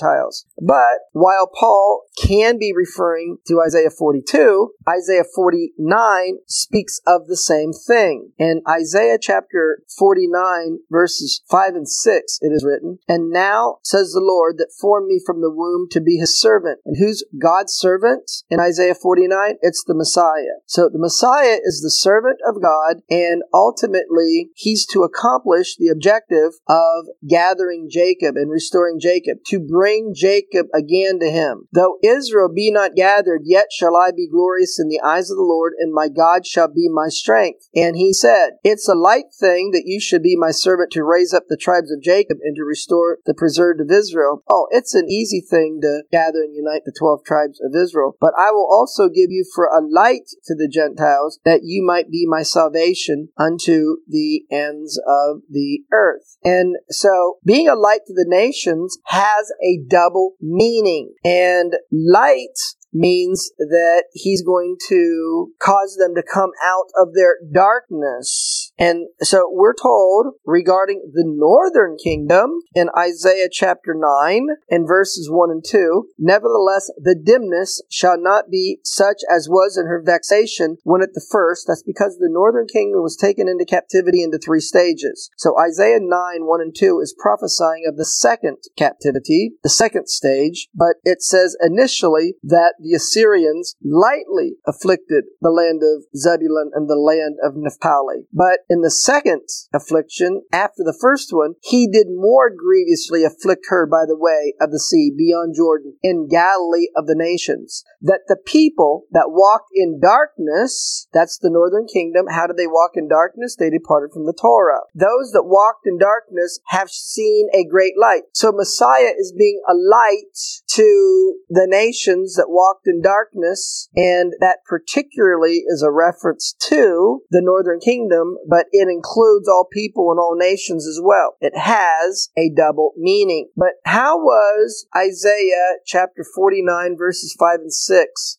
But 0.60 1.08
while 1.12 1.50
Paul 1.52 2.04
can 2.16 2.58
be 2.58 2.72
referring 2.74 3.38
to 3.46 3.60
Isaiah 3.60 3.90
42, 3.90 4.70
Isaiah 4.88 5.24
49 5.34 6.38
speaks 6.46 7.00
of 7.06 7.26
the 7.26 7.36
same 7.36 7.72
thing. 7.72 8.32
In 8.38 8.62
Isaiah 8.68 9.18
chapter 9.20 9.82
49, 9.98 10.78
verses 10.90 11.42
5 11.50 11.74
and 11.74 11.88
6, 11.88 12.38
it 12.40 12.48
is 12.48 12.64
written, 12.64 12.98
And 13.08 13.30
now, 13.30 13.76
says 13.82 14.12
the 14.12 14.20
Lord, 14.22 14.58
that 14.58 14.72
formed 14.80 15.06
me 15.06 15.20
from 15.24 15.40
the 15.40 15.50
womb 15.50 15.88
to 15.90 16.00
be 16.00 16.16
his 16.16 16.40
servant. 16.40 16.80
And 16.84 16.96
who's 16.98 17.24
God's 17.40 17.72
servant 17.72 18.30
in 18.50 18.60
Isaiah 18.60 18.94
49? 18.94 19.56
It's 19.62 19.84
the 19.86 19.94
Messiah. 19.94 20.60
So 20.66 20.88
the 20.92 20.98
Messiah 20.98 21.58
is 21.62 21.80
the 21.82 21.90
servant 21.90 22.38
of 22.46 22.62
God, 22.62 23.02
and 23.10 23.42
ultimately, 23.52 24.50
he's 24.54 24.86
to 24.86 25.02
accomplish 25.02 25.76
the 25.76 25.88
objective 25.88 26.52
of 26.68 27.06
gathering 27.28 27.88
Jacob 27.90 28.36
and 28.36 28.50
restoring 28.50 28.98
Jacob, 29.00 29.38
to 29.46 29.58
bring 29.60 29.81
Jacob 30.14 30.66
again 30.74 31.18
to 31.20 31.30
him. 31.30 31.68
Though 31.72 31.96
Israel 32.02 32.48
be 32.52 32.70
not 32.70 32.94
gathered, 32.94 33.42
yet 33.44 33.66
shall 33.72 33.96
I 33.96 34.10
be 34.14 34.28
glorious 34.28 34.78
in 34.78 34.88
the 34.88 35.00
eyes 35.04 35.30
of 35.30 35.36
the 35.36 35.42
Lord, 35.42 35.72
and 35.78 35.92
my 35.92 36.08
God 36.08 36.46
shall 36.46 36.68
be 36.68 36.88
my 36.88 37.08
strength. 37.08 37.68
And 37.74 37.96
he 37.96 38.12
said, 38.12 38.50
It's 38.62 38.88
a 38.88 38.94
light 38.94 39.32
thing 39.38 39.70
that 39.72 39.84
you 39.86 40.00
should 40.00 40.22
be 40.22 40.36
my 40.36 40.50
servant 40.50 40.90
to 40.92 41.04
raise 41.04 41.32
up 41.32 41.44
the 41.48 41.56
tribes 41.56 41.90
of 41.90 42.02
Jacob 42.02 42.38
and 42.42 42.56
to 42.56 42.64
restore 42.64 43.18
the 43.26 43.34
preserved 43.34 43.80
of 43.80 43.90
Israel. 43.90 44.42
Oh, 44.48 44.66
it's 44.70 44.94
an 44.94 45.08
easy 45.10 45.40
thing 45.40 45.80
to 45.82 46.02
gather 46.10 46.42
and 46.42 46.54
unite 46.54 46.82
the 46.84 46.94
twelve 46.96 47.24
tribes 47.24 47.60
of 47.62 47.74
Israel. 47.74 48.16
But 48.20 48.34
I 48.38 48.50
will 48.50 48.68
also 48.70 49.08
give 49.08 49.30
you 49.30 49.44
for 49.54 49.66
a 49.66 49.84
light 49.84 50.28
to 50.44 50.54
the 50.54 50.68
Gentiles, 50.68 51.38
that 51.44 51.60
you 51.64 51.84
might 51.84 52.10
be 52.10 52.26
my 52.26 52.42
salvation 52.42 53.28
unto 53.38 53.96
the 54.08 54.44
ends 54.50 55.00
of 55.06 55.42
the 55.50 55.80
earth. 55.92 56.36
And 56.44 56.76
so 56.90 57.38
being 57.44 57.68
a 57.68 57.74
light 57.74 58.00
to 58.06 58.14
the 58.14 58.26
nations 58.28 58.98
has 59.06 59.50
a 59.64 59.71
double 59.78 60.34
meaning. 60.40 61.14
And 61.24 61.74
light 61.90 62.58
means 62.92 63.50
that 63.58 64.04
he's 64.12 64.42
going 64.42 64.76
to 64.88 65.52
cause 65.58 65.96
them 65.98 66.14
to 66.14 66.22
come 66.22 66.50
out 66.64 66.86
of 66.96 67.14
their 67.14 67.36
darkness. 67.52 68.61
And 68.78 69.08
so 69.20 69.48
we're 69.50 69.74
told 69.74 70.34
regarding 70.44 71.12
the 71.12 71.24
northern 71.26 71.96
kingdom 72.02 72.60
in 72.74 72.88
Isaiah 72.96 73.48
chapter 73.50 73.94
9 73.94 74.46
and 74.70 74.88
verses 74.88 75.28
1 75.30 75.50
and 75.50 75.64
2, 75.64 76.08
nevertheless 76.18 76.90
the 76.96 77.14
dimness 77.14 77.82
shall 77.90 78.18
not 78.18 78.50
be 78.50 78.78
such 78.82 79.22
as 79.30 79.48
was 79.48 79.76
in 79.76 79.86
her 79.86 80.02
vexation 80.04 80.78
when 80.84 81.02
at 81.02 81.14
the 81.14 81.24
first. 81.30 81.66
That's 81.68 81.82
because 81.82 82.16
the 82.18 82.30
northern 82.30 82.66
kingdom 82.66 83.02
was 83.02 83.16
taken 83.16 83.48
into 83.48 83.64
captivity 83.64 84.22
into 84.22 84.38
three 84.38 84.60
stages. 84.60 85.30
So 85.36 85.58
Isaiah 85.58 86.00
9, 86.00 86.08
1 86.08 86.60
and 86.60 86.74
2 86.74 87.00
is 87.00 87.14
prophesying 87.18 87.84
of 87.86 87.96
the 87.96 88.04
second 88.04 88.58
captivity, 88.76 89.52
the 89.62 89.68
second 89.68 90.08
stage, 90.08 90.68
but 90.74 90.96
it 91.04 91.22
says 91.22 91.56
initially 91.60 92.34
that 92.42 92.74
the 92.80 92.94
Assyrians 92.94 93.76
lightly 93.84 94.56
afflicted 94.66 95.24
the 95.40 95.50
land 95.50 95.82
of 95.82 96.04
Zebulun 96.16 96.70
and 96.74 96.88
the 96.88 96.96
land 96.96 97.36
of 97.42 97.54
Naphtali. 97.56 98.26
But 98.32 98.60
in 98.72 98.80
the 98.80 98.90
second 98.90 99.42
affliction, 99.74 100.40
after 100.50 100.82
the 100.82 100.96
first 100.98 101.28
one, 101.30 101.56
he 101.60 101.86
did 101.86 102.06
more 102.08 102.48
grievously 102.48 103.22
afflict 103.22 103.66
her 103.68 103.84
by 103.84 104.06
the 104.08 104.16
way 104.16 104.54
of 104.62 104.70
the 104.70 104.80
sea 104.80 105.12
beyond 105.14 105.54
Jordan 105.54 105.98
in 106.02 106.26
Galilee 106.26 106.88
of 106.96 107.06
the 107.06 107.14
nations. 107.14 107.84
That 108.02 108.22
the 108.26 108.36
people 108.36 109.04
that 109.12 109.30
walked 109.30 109.70
in 109.74 110.00
darkness, 110.00 111.06
that's 111.12 111.38
the 111.38 111.50
northern 111.50 111.86
kingdom, 111.86 112.26
how 112.28 112.48
did 112.48 112.56
they 112.56 112.66
walk 112.66 112.92
in 112.94 113.08
darkness? 113.08 113.54
They 113.54 113.70
departed 113.70 114.12
from 114.12 114.26
the 114.26 114.34
Torah. 114.34 114.80
Those 114.92 115.30
that 115.32 115.44
walked 115.44 115.86
in 115.86 115.98
darkness 115.98 116.58
have 116.66 116.90
seen 116.90 117.48
a 117.54 117.64
great 117.64 117.94
light. 117.96 118.22
So 118.34 118.50
Messiah 118.50 119.12
is 119.16 119.32
being 119.38 119.62
a 119.70 119.74
light 119.74 120.34
to 120.74 121.36
the 121.48 121.66
nations 121.68 122.34
that 122.34 122.48
walked 122.48 122.88
in 122.88 123.02
darkness, 123.02 123.88
and 123.94 124.32
that 124.40 124.58
particularly 124.66 125.62
is 125.68 125.82
a 125.82 125.92
reference 125.92 126.54
to 126.68 127.20
the 127.30 127.42
northern 127.42 127.78
kingdom, 127.78 128.36
but 128.48 128.66
it 128.72 128.88
includes 128.88 129.48
all 129.48 129.68
people 129.70 130.10
and 130.10 130.18
all 130.18 130.34
nations 130.36 130.88
as 130.88 131.00
well. 131.02 131.36
It 131.40 131.56
has 131.56 132.30
a 132.36 132.50
double 132.50 132.94
meaning. 132.96 133.50
But 133.56 133.74
how 133.84 134.18
was 134.18 134.86
Isaiah 134.96 135.78
chapter 135.86 136.24
49 136.34 136.96
verses 136.98 137.36
5 137.38 137.60
and 137.60 137.72
6 137.72 137.91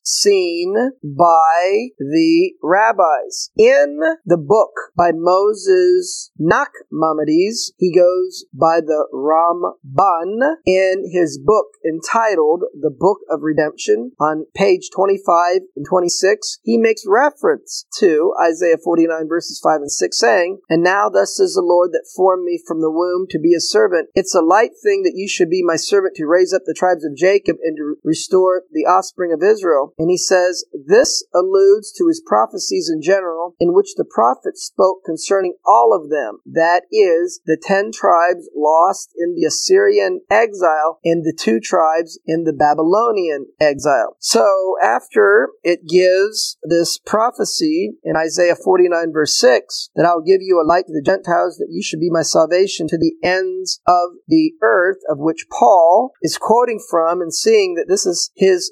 seen 0.03 0.75
by 1.03 1.89
the 1.99 2.53
rabbis? 2.61 3.51
In 3.57 3.99
the 4.25 4.37
book 4.37 4.71
by 4.97 5.11
Moses 5.13 6.31
Nachmanides, 6.39 7.71
he 7.77 7.93
goes 7.93 8.45
by 8.53 8.79
the 8.79 9.07
Ramban 9.13 10.55
in 10.65 11.09
his 11.11 11.39
book 11.43 11.67
entitled 11.85 12.63
The 12.79 12.89
Book 12.91 13.19
of 13.29 13.41
Redemption 13.41 14.11
on 14.19 14.45
page 14.55 14.89
25 14.95 15.61
and 15.75 15.85
26, 15.87 16.59
he 16.63 16.77
makes 16.77 17.03
reference 17.07 17.85
to 17.99 18.33
Isaiah 18.41 18.77
49 18.83 19.27
verses 19.27 19.59
5 19.63 19.81
and 19.81 19.91
6 19.91 20.19
saying, 20.19 20.59
And 20.69 20.83
now 20.83 21.09
thus 21.09 21.37
says 21.37 21.53
the 21.53 21.61
Lord 21.61 21.91
that 21.91 22.09
formed 22.15 22.43
me 22.45 22.59
from 22.65 22.81
the 22.81 22.91
womb 22.91 23.27
to 23.29 23.39
be 23.39 23.53
a 23.53 23.59
servant. 23.59 24.09
It's 24.15 24.35
a 24.35 24.41
light 24.41 24.71
thing 24.83 25.03
that 25.03 25.15
you 25.15 25.27
should 25.27 25.49
be 25.49 25.63
my 25.63 25.75
servant 25.75 26.15
to 26.15 26.25
raise 26.25 26.53
up 26.53 26.63
the 26.65 26.75
tribes 26.77 27.05
of 27.05 27.15
Jacob 27.15 27.57
and 27.63 27.77
to 27.77 27.95
restore 28.03 28.63
the 28.71 28.85
offspring 28.85 29.33
of 29.33 29.42
Israel. 29.43 29.93
And 29.97 30.09
he 30.09 30.17
says, 30.17 30.65
This 30.73 31.25
alludes 31.33 31.91
to 31.97 32.07
his 32.07 32.21
prophecies 32.25 32.89
in 32.93 33.01
general, 33.01 33.55
in 33.59 33.73
which 33.73 33.95
the 33.95 34.05
prophet 34.05 34.57
spoke 34.57 35.03
concerning 35.05 35.55
all 35.65 35.93
of 35.93 36.09
them. 36.09 36.39
That 36.45 36.83
is, 36.91 37.41
the 37.45 37.57
ten 37.61 37.91
tribes 37.91 38.49
lost 38.55 39.11
in 39.17 39.35
the 39.35 39.45
Assyrian 39.45 40.21
exile 40.29 40.99
and 41.03 41.23
the 41.23 41.37
two 41.37 41.59
tribes 41.59 42.19
in 42.25 42.43
the 42.43 42.53
Babylonian 42.53 43.47
exile. 43.59 44.15
So 44.19 44.75
after 44.83 45.49
it 45.63 45.87
gives 45.87 46.57
this 46.63 46.97
prophecy 46.97 47.93
in 48.03 48.15
Isaiah 48.15 48.55
49 48.55 49.11
verse 49.11 49.37
6 49.39 49.89
that 49.95 50.05
I'll 50.05 50.21
give 50.21 50.41
you 50.41 50.61
a 50.61 50.67
light 50.67 50.85
to 50.87 50.93
the 50.93 51.03
Gentiles 51.05 51.57
that 51.57 51.69
you 51.69 51.83
should 51.83 51.99
be 51.99 52.09
my 52.09 52.21
salvation 52.21 52.87
to 52.87 52.97
the 52.97 53.15
ends 53.23 53.81
of 53.87 54.17
the 54.27 54.53
earth 54.61 54.99
of 55.09 55.17
which 55.19 55.47
Paul 55.49 56.11
is 56.21 56.37
quoting 56.37 56.79
from 56.89 57.21
and 57.21 57.33
seeing 57.33 57.75
that 57.75 57.87
this 57.87 58.05
is 58.05 58.31
his 58.35 58.71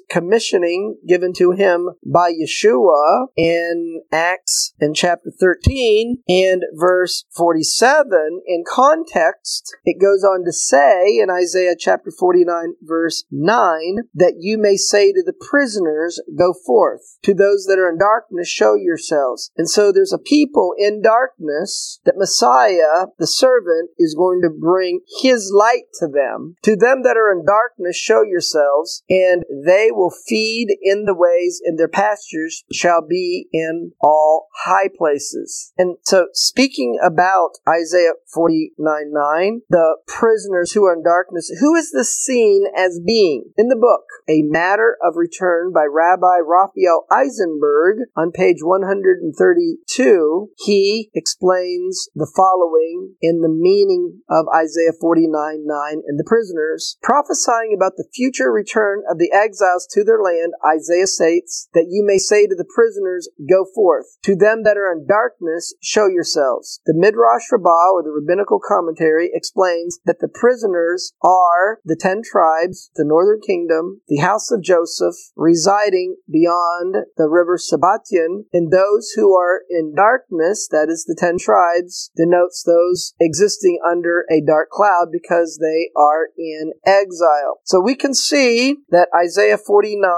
commissioning 0.62 0.96
given 1.06 1.32
to 1.34 1.52
him 1.52 1.90
by 2.04 2.30
Yeshua 2.30 3.26
in 3.36 4.02
Acts 4.10 4.74
in 4.80 4.94
chapter 4.94 5.30
13 5.38 6.22
and 6.28 6.62
verse 6.74 7.24
47 7.36 8.42
in 8.46 8.64
context 8.66 9.74
it 9.84 10.00
goes 10.00 10.24
on 10.24 10.44
to 10.44 10.52
say 10.52 11.18
in 11.18 11.30
Isaiah 11.30 11.74
chapter 11.78 12.10
49 12.10 12.74
verse 12.82 13.24
9 13.30 13.96
that 14.14 14.34
you 14.38 14.58
may 14.58 14.76
say 14.76 15.12
to 15.12 15.22
the 15.24 15.32
prisoners, 15.32 16.20
go 16.36 16.54
forth. 16.66 17.18
To 17.22 17.34
those 17.34 17.64
that 17.66 17.78
are 17.78 17.88
in 17.88 17.98
darkness, 17.98 18.48
show 18.48 18.74
yourselves. 18.74 19.50
And 19.56 19.68
so 19.68 19.92
there's 19.92 20.12
a 20.12 20.18
people 20.18 20.74
in 20.78 21.02
darkness 21.02 22.00
that 22.04 22.16
Messiah, 22.16 23.06
the 23.18 23.26
servant, 23.26 23.90
is 23.98 24.14
going 24.14 24.40
to 24.42 24.50
bring 24.50 25.00
his 25.20 25.52
light 25.54 25.88
to 26.00 26.08
them. 26.08 26.56
To 26.62 26.76
them 26.76 27.02
that 27.02 27.16
are 27.16 27.30
in 27.30 27.44
darkness, 27.44 27.96
show 27.96 28.22
yourselves, 28.22 29.02
and 29.08 29.44
they 29.64 29.90
will 29.90 30.10
feed 30.10 30.41
in 30.82 31.04
the 31.04 31.14
ways, 31.14 31.60
and 31.64 31.78
their 31.78 31.88
pastures 31.88 32.64
shall 32.72 33.02
be 33.06 33.48
in 33.52 33.92
all 34.00 34.48
high 34.64 34.88
places. 34.96 35.72
And 35.78 35.96
so 36.02 36.28
speaking 36.32 36.98
about 37.02 37.58
Isaiah 37.68 38.12
49 38.32 39.12
9, 39.12 39.60
the 39.68 39.96
prisoners 40.06 40.72
who 40.72 40.84
are 40.84 40.94
in 40.94 41.02
darkness, 41.02 41.50
who 41.60 41.74
is 41.74 41.92
this 41.92 42.14
seen 42.14 42.64
as 42.76 43.00
being 43.04 43.52
in 43.56 43.68
the 43.68 43.76
book? 43.76 44.04
A 44.28 44.42
matter 44.42 44.96
of 45.02 45.16
return 45.16 45.72
by 45.72 45.84
Rabbi 45.84 46.38
Raphael 46.44 47.06
Eisenberg 47.10 47.98
on 48.16 48.32
page 48.32 48.58
132. 48.62 50.50
He 50.58 51.10
explains 51.14 52.08
the 52.14 52.30
following 52.36 53.14
in 53.20 53.40
the 53.40 53.48
meaning 53.48 54.20
of 54.28 54.46
Isaiah 54.54 54.92
49 55.00 55.64
9 55.66 56.02
and 56.06 56.18
the 56.18 56.24
prisoners, 56.24 56.96
prophesying 57.02 57.72
about 57.74 57.96
the 57.96 58.08
future 58.14 58.52
return 58.52 59.02
of 59.10 59.18
the 59.18 59.32
exiles 59.32 59.86
to 59.92 60.04
their 60.04 60.20
land, 60.22 60.31
Isaiah 60.64 61.06
states 61.06 61.68
that 61.74 61.88
you 61.90 62.04
may 62.04 62.18
say 62.18 62.46
to 62.46 62.54
the 62.54 62.68
prisoners, 62.68 63.28
Go 63.48 63.66
forth. 63.74 64.06
To 64.24 64.36
them 64.36 64.62
that 64.64 64.76
are 64.76 64.92
in 64.92 65.06
darkness, 65.06 65.74
show 65.80 66.06
yourselves. 66.06 66.80
The 66.86 66.94
Midrash 66.96 67.50
Rabbah, 67.50 67.92
or 67.92 68.02
the 68.02 68.10
rabbinical 68.10 68.60
commentary, 68.60 69.30
explains 69.32 69.98
that 70.04 70.20
the 70.20 70.28
prisoners 70.28 71.12
are 71.22 71.80
the 71.84 71.96
ten 71.96 72.22
tribes, 72.22 72.90
the 72.94 73.04
northern 73.04 73.40
kingdom, 73.40 74.00
the 74.08 74.18
house 74.18 74.50
of 74.50 74.62
Joseph, 74.62 75.16
residing 75.36 76.16
beyond 76.30 77.06
the 77.16 77.28
river 77.28 77.58
Sambatyon, 77.58 78.44
and 78.52 78.70
those 78.70 79.12
who 79.16 79.36
are 79.36 79.62
in 79.68 79.94
darkness, 79.94 80.68
that 80.70 80.88
is 80.88 81.04
the 81.04 81.16
ten 81.18 81.38
tribes, 81.38 82.10
denotes 82.16 82.62
those 82.62 83.14
existing 83.20 83.78
under 83.86 84.24
a 84.30 84.40
dark 84.44 84.70
cloud 84.70 85.08
because 85.12 85.58
they 85.60 85.90
are 85.96 86.28
in 86.38 86.72
exile. 86.86 87.60
So 87.64 87.80
we 87.80 87.94
can 87.94 88.14
see 88.14 88.76
that 88.90 89.08
Isaiah 89.14 89.58
49 89.58 90.10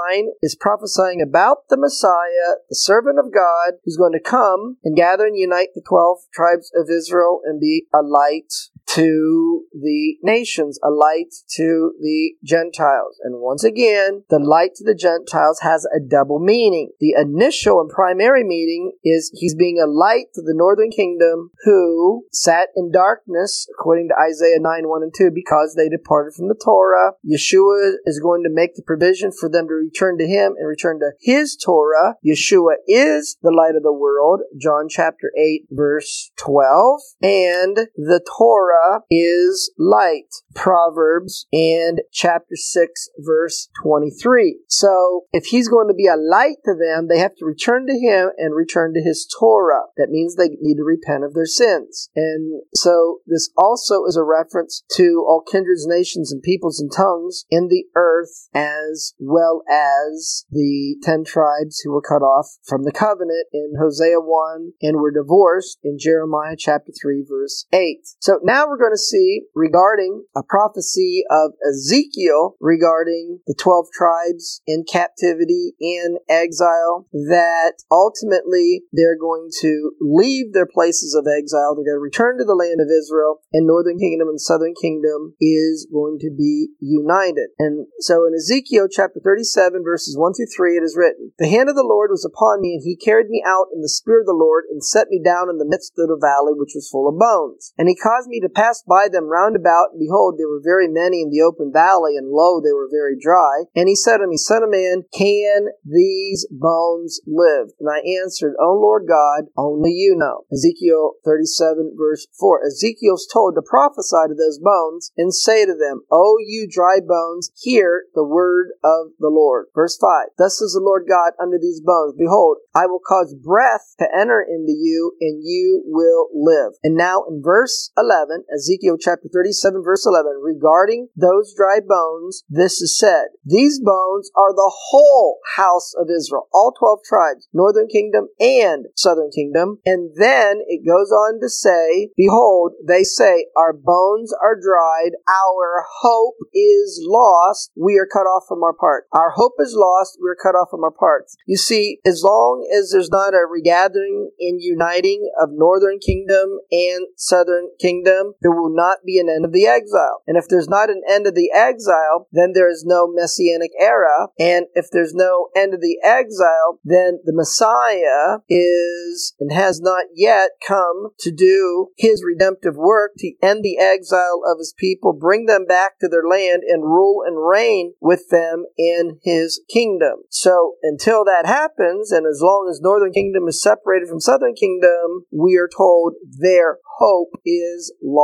is 0.43 0.57
prophesying 0.57 1.21
about 1.23 1.69
the 1.69 1.77
Messiah, 1.77 2.61
the 2.69 2.77
servant 2.77 3.19
of 3.19 3.33
God, 3.33 3.75
who's 3.85 3.97
going 3.97 4.13
to 4.13 4.21
come 4.21 4.79
and 4.85 4.97
gather 4.97 5.27
and 5.27 5.37
unite 5.37 5.69
the 5.75 5.83
12 5.87 6.19
tribes 6.33 6.71
of 6.75 6.89
Israel 6.91 7.41
and 7.45 7.61
be 7.61 7.87
a 7.93 8.03
light 8.03 8.53
to 8.95 9.65
the 9.73 10.17
nations, 10.23 10.79
a 10.83 10.91
light 10.91 11.35
to 11.57 11.93
the 12.01 12.35
Gentiles. 12.45 13.19
And 13.23 13.41
once 13.41 13.65
again, 13.65 14.25
the 14.31 14.39
light 14.39 14.75
to 14.77 14.85
the 14.85 14.95
Gentiles 14.95 15.61
has 15.61 15.85
a 15.85 16.01
double 16.01 16.39
meaning. 16.39 16.91
The 17.01 17.15
initial 17.19 17.81
and 17.81 17.91
primary 17.91 18.45
meaning 18.45 18.93
is 19.03 19.33
he's 19.35 19.55
being 19.55 19.79
a 19.83 19.91
light 19.91 20.27
to 20.35 20.43
the 20.43 20.55
northern 20.55 20.91
kingdom 20.91 21.51
who 21.65 22.25
sat 22.33 22.69
in 22.77 22.93
darkness, 22.93 23.67
according 23.79 24.09
to 24.09 24.15
Isaiah 24.15 24.61
9 24.61 24.89
1 24.89 25.03
and 25.03 25.13
2, 25.17 25.31
because 25.35 25.75
they 25.75 25.89
departed 25.89 26.35
from 26.35 26.49
the 26.49 26.61
Torah. 26.63 27.13
Yeshua 27.27 27.95
is 28.07 28.21
going 28.21 28.43
to 28.45 28.51
make 28.51 28.75
the 28.75 28.83
provision 28.83 29.33
for 29.33 29.49
them 29.49 29.67
to 29.69 29.75
return 29.75 30.19
to 30.19 30.27
him 30.27 30.55
and 30.59 30.69
return 30.69 31.01
to 31.01 31.13
his 31.21 31.57
Torah. 31.57 32.15
Yeshua 32.25 32.75
is 32.87 33.37
the 33.43 33.51
light 33.51 33.75
of 33.77 33.83
the 33.83 33.93
world, 33.93 34.41
John 34.61 34.89
chapter 34.89 35.33
8, 35.37 35.67
verse 35.71 36.31
12. 36.37 37.01
And 37.23 37.77
the 37.97 38.21
Torah 38.39 38.74
Torah 38.75 39.01
is 39.11 39.73
light. 39.79 40.29
Proverbs 40.55 41.47
and 41.53 42.01
chapter 42.13 42.55
6 42.55 43.09
verse 43.19 43.69
23. 43.83 44.61
So 44.69 45.23
if 45.33 45.47
he's 45.47 45.69
going 45.69 45.89
to 45.89 45.95
be 45.95 46.07
a 46.07 46.17
light 46.17 46.57
to 46.65 46.75
them, 46.75 47.09
they 47.09 47.19
have 47.19 47.35
to 47.37 47.45
return 47.45 47.87
to 47.87 47.93
him 47.93 48.31
and 48.39 48.55
return 48.55 48.95
to 48.95 49.03
his 49.03 49.27
Torah. 49.39 49.83
That 49.97 50.11
means 50.11 50.37
they 50.37 50.51
need 50.61 50.77
to 50.77 50.85
repent 50.85 51.25
of 51.25 51.35
their 51.35 51.47
sins. 51.47 52.09
And 52.15 52.63
so 52.75 53.19
this 53.27 53.51
also 53.57 54.05
is 54.05 54.17
a 54.17 54.23
reference 54.23 54.85
to 54.97 55.25
all 55.27 55.43
kindreds, 55.43 55.87
nations, 55.87 56.33
and 56.33 56.43
peoples 56.43 56.81
and 56.81 56.91
tongues 56.91 57.45
in 57.51 57.69
the 57.69 57.85
earth 57.97 58.49
as 58.55 59.15
well 59.19 59.63
as 59.69 60.45
the 60.51 60.97
ten 61.03 61.25
tribes 61.25 61.81
who 61.81 61.93
were 61.93 62.03
cut 62.03 62.23
off 62.23 62.47
from 62.65 62.85
the 62.85 62.93
covenant 62.93 63.47
in 63.53 63.75
Hosea 63.81 64.21
1 64.21 64.73
and 64.83 64.99
were 64.99 65.11
divorced 65.11 65.79
in 65.83 65.99
Jeremiah 65.99 66.57
chapter 66.57 66.93
3 67.03 67.25
verse 67.29 67.67
8. 67.73 67.99
So 68.21 68.39
now 68.43 68.64
we're 68.69 68.79
going 68.79 68.95
to 68.95 68.99
see 68.99 69.43
regarding 69.55 70.25
a 70.37 70.43
prophecy 70.43 71.25
of 71.31 71.53
Ezekiel 71.67 72.57
regarding 72.61 73.41
the 73.47 73.55
12 73.59 73.87
tribes 73.93 74.63
in 74.67 74.85
captivity 74.91 75.75
in 75.81 76.19
exile 76.29 77.07
that 77.13 77.83
ultimately 77.91 78.83
they're 78.93 79.19
going 79.19 79.51
to 79.61 79.93
leave 80.01 80.53
their 80.53 80.67
places 80.67 81.15
of 81.15 81.27
exile. 81.27 81.75
They're 81.75 81.89
going 81.89 82.01
to 82.01 82.09
return 82.09 82.39
to 82.39 82.45
the 82.45 82.55
land 82.55 82.81
of 82.81 82.89
Israel 82.89 83.41
and 83.53 83.67
northern 83.67 83.99
kingdom 83.99 84.29
and 84.29 84.41
southern 84.41 84.75
kingdom 84.81 85.35
is 85.41 85.87
going 85.93 86.19
to 86.21 86.31
be 86.31 86.69
united. 86.81 87.51
And 87.59 87.87
so 88.01 88.27
in 88.27 88.35
Ezekiel 88.35 88.89
chapter 88.91 89.21
37 89.23 89.83
verses 89.85 90.17
1 90.17 90.35
through 90.35 90.53
3 90.55 90.77
it 90.79 90.85
is 90.85 90.97
written, 90.97 91.33
The 91.39 91.49
hand 91.49 91.69
of 91.69 91.77
the 91.77 91.87
Lord 91.87 92.11
was 92.11 92.25
upon 92.25 92.61
me 92.61 92.75
and 92.75 92.83
he 92.85 92.97
carried 92.97 93.29
me 93.29 93.43
out 93.47 93.69
in 93.75 93.81
the 93.81 93.89
spirit 93.89 94.23
of 94.23 94.33
the 94.33 94.39
Lord 94.39 94.65
and 94.71 94.85
set 94.85 95.09
me 95.09 95.21
down 95.23 95.51
in 95.51 95.59
the 95.59 95.69
midst 95.69 95.93
of 95.99 96.09
the 96.09 96.21
valley 96.21 96.53
which 96.55 96.75
was 96.75 96.89
full 96.89 97.09
of 97.09 97.19
bones. 97.19 97.73
And 97.79 97.89
he 97.89 97.97
caused 97.97 98.29
me 98.29 98.41
to 98.41 98.49
passed 98.55 98.87
by 98.87 99.09
them 99.11 99.27
round 99.27 99.57
about, 99.57 99.93
and 99.93 100.01
behold, 100.01 100.37
there 100.39 100.49
were 100.49 100.63
very 100.63 100.89
many 100.89 101.23
in 101.23 101.31
the 101.31 101.43
open 101.43 101.73
valley, 101.73 102.17
and 102.17 102.31
lo, 102.31 102.61
they 102.61 102.73
were 102.73 102.89
very 102.91 103.17
dry. 103.19 103.67
And 103.75 103.89
he 103.89 103.97
said 103.97 104.19
to 104.19 104.27
me, 104.27 104.37
Son 104.37 104.63
of 104.63 104.71
man, 104.71 105.03
can 105.13 105.69
these 105.85 106.47
bones 106.51 107.21
live? 107.27 107.75
And 107.81 107.89
I 107.91 108.01
answered, 108.23 108.55
O 108.61 108.79
Lord 108.79 109.05
God, 109.09 109.51
only 109.57 109.91
you 109.91 110.15
know. 110.17 110.47
Ezekiel 110.53 111.15
37 111.25 111.97
verse 111.99 112.27
4. 112.39 112.67
Ezekiel's 112.67 113.27
told 113.31 113.55
to 113.55 113.63
prophesy 113.63 114.29
to 114.29 114.35
those 114.35 114.59
bones 114.59 115.13
and 115.17 115.35
say 115.35 115.65
to 115.65 115.75
them, 115.75 116.03
O 116.11 116.37
you 116.45 116.69
dry 116.71 116.99
bones, 117.01 117.51
hear 117.57 118.05
the 118.15 118.25
word 118.25 118.69
of 118.83 119.13
the 119.19 119.29
Lord. 119.29 119.67
Verse 119.75 119.97
5. 120.01 120.29
Thus 120.39 120.59
says 120.59 120.73
the 120.73 120.85
Lord 120.85 121.05
God 121.09 121.33
unto 121.41 121.59
these 121.59 121.81
bones, 121.81 122.15
Behold, 122.19 122.59
I 122.75 122.87
will 122.87 123.01
cause 123.01 123.35
breath 123.35 123.95
to 123.99 124.09
enter 124.15 124.41
into 124.41 124.73
you, 124.73 125.17
and 125.21 125.43
you 125.45 125.83
will 125.87 126.29
live. 126.35 126.73
And 126.83 126.97
now 126.97 127.25
in 127.29 127.43
verse 127.43 127.91
11, 127.97 128.44
Ezekiel 128.53 128.97
chapter 128.99 129.29
37 129.33 129.83
verse 129.85 130.07
11, 130.07 130.41
regarding 130.43 131.09
those 131.17 131.55
dry 131.57 131.79
bones, 131.87 132.45
this 132.49 132.81
is 132.81 132.99
said, 132.99 133.27
These 133.45 133.81
bones 133.81 134.31
are 134.37 134.53
the 134.53 134.73
whole 134.91 135.39
house 135.57 135.93
of 135.97 136.09
Israel, 136.11 136.49
all 136.53 136.73
12 136.79 137.01
tribes, 137.07 137.49
northern 137.53 137.87
kingdom 137.89 138.29
and 138.41 138.87
southern 138.97 139.31
kingdom. 139.31 139.79
And 139.85 140.11
then 140.17 140.61
it 140.67 140.87
goes 140.87 141.11
on 141.11 141.41
to 141.41 141.49
say, 141.49 142.11
Behold, 142.17 142.73
they 142.87 143.03
say, 143.03 143.47
Our 143.57 143.73
bones 143.73 144.33
are 144.43 144.59
dried, 144.61 145.13
our 145.29 145.85
hope 146.03 146.37
is 146.53 147.01
lost, 147.07 147.71
we 147.77 147.99
are 147.99 148.09
cut 148.11 148.27
off 148.27 148.45
from 148.49 148.63
our 148.63 148.75
part. 148.75 149.05
Our 149.13 149.31
hope 149.31 149.55
is 149.61 149.75
lost, 149.77 150.19
we 150.23 150.31
are 150.31 150.39
cut 150.41 150.57
off 150.57 150.69
from 150.71 150.85
our 150.85 150.91
parts. 150.91 151.37
You 151.47 151.57
see, 151.57 151.99
as 152.05 152.23
long 152.25 152.69
as 152.77 152.91
there's 152.91 153.11
not 153.11 153.35
a 153.35 153.47
regathering 153.51 154.31
and 154.41 154.61
uniting 154.61 155.31
of 155.41 155.51
northern 155.53 155.99
kingdom 155.99 156.59
and 156.71 157.07
southern 157.17 157.71
kingdom, 157.81 158.34
there 158.43 158.53
will 158.53 158.75
not 158.75 158.99
be 159.05 159.19
an 159.19 159.29
end 159.29 159.45
of 159.45 159.53
the 159.53 159.67
exile. 159.67 160.23
And 160.27 160.37
if 160.37 160.49
there's 160.49 160.69
not 160.69 160.91
an 160.91 161.03
end 161.09 161.27
of 161.27 161.35
the 161.35 161.51
exile, 161.55 162.29
then 162.33 162.53
there 162.55 162.69
is 162.69 162.85
no 162.87 163.09
messianic 163.09 163.71
era. 163.79 164.29
And 164.39 164.67
if 164.75 164.87
there's 164.91 165.15
no 165.15 165.49
end 165.57 165.75
of 165.75 165.81
the 165.81 165.99
exile, 166.03 166.81
then 166.85 167.21
the 167.25 167.35
Messiah 167.35 168.39
is 168.49 169.35
and 169.39 169.53
has 169.53 169.81
not 169.81 170.07
yet 170.15 170.51
come 170.67 171.09
to 171.21 171.31
do 171.31 171.89
his 171.97 172.23
redemptive 172.25 172.77
work 172.77 173.13
to 173.19 173.33
end 173.43 173.63
the 173.63 173.79
exile 173.79 174.43
of 174.47 174.59
his 174.59 174.75
people, 174.77 175.13
bring 175.13 175.47
them 175.47 175.67
back 175.67 175.99
to 176.01 176.09
their 176.09 176.27
land, 176.29 176.63
and 176.67 176.83
rule 176.83 177.23
and 177.27 177.37
reign 177.49 177.95
with 178.01 178.29
them 178.31 178.65
in 178.77 179.19
his 179.23 179.61
kingdom. 179.73 180.25
So 180.31 180.75
until 180.83 181.25
that 181.25 181.47
happens, 181.47 182.11
and 182.11 182.27
as 182.27 182.41
long 182.43 182.69
as 182.71 182.81
northern 182.81 183.13
kingdom 183.13 183.49
is 183.49 183.63
separated 183.63 184.09
from 184.09 184.21
southern 184.21 184.55
kingdom, 184.55 185.25
we 185.33 185.57
are 185.57 185.69
told 185.75 186.15
their 186.41 186.79
hope 186.99 187.31
is 187.45 187.93
lost. 188.03 188.24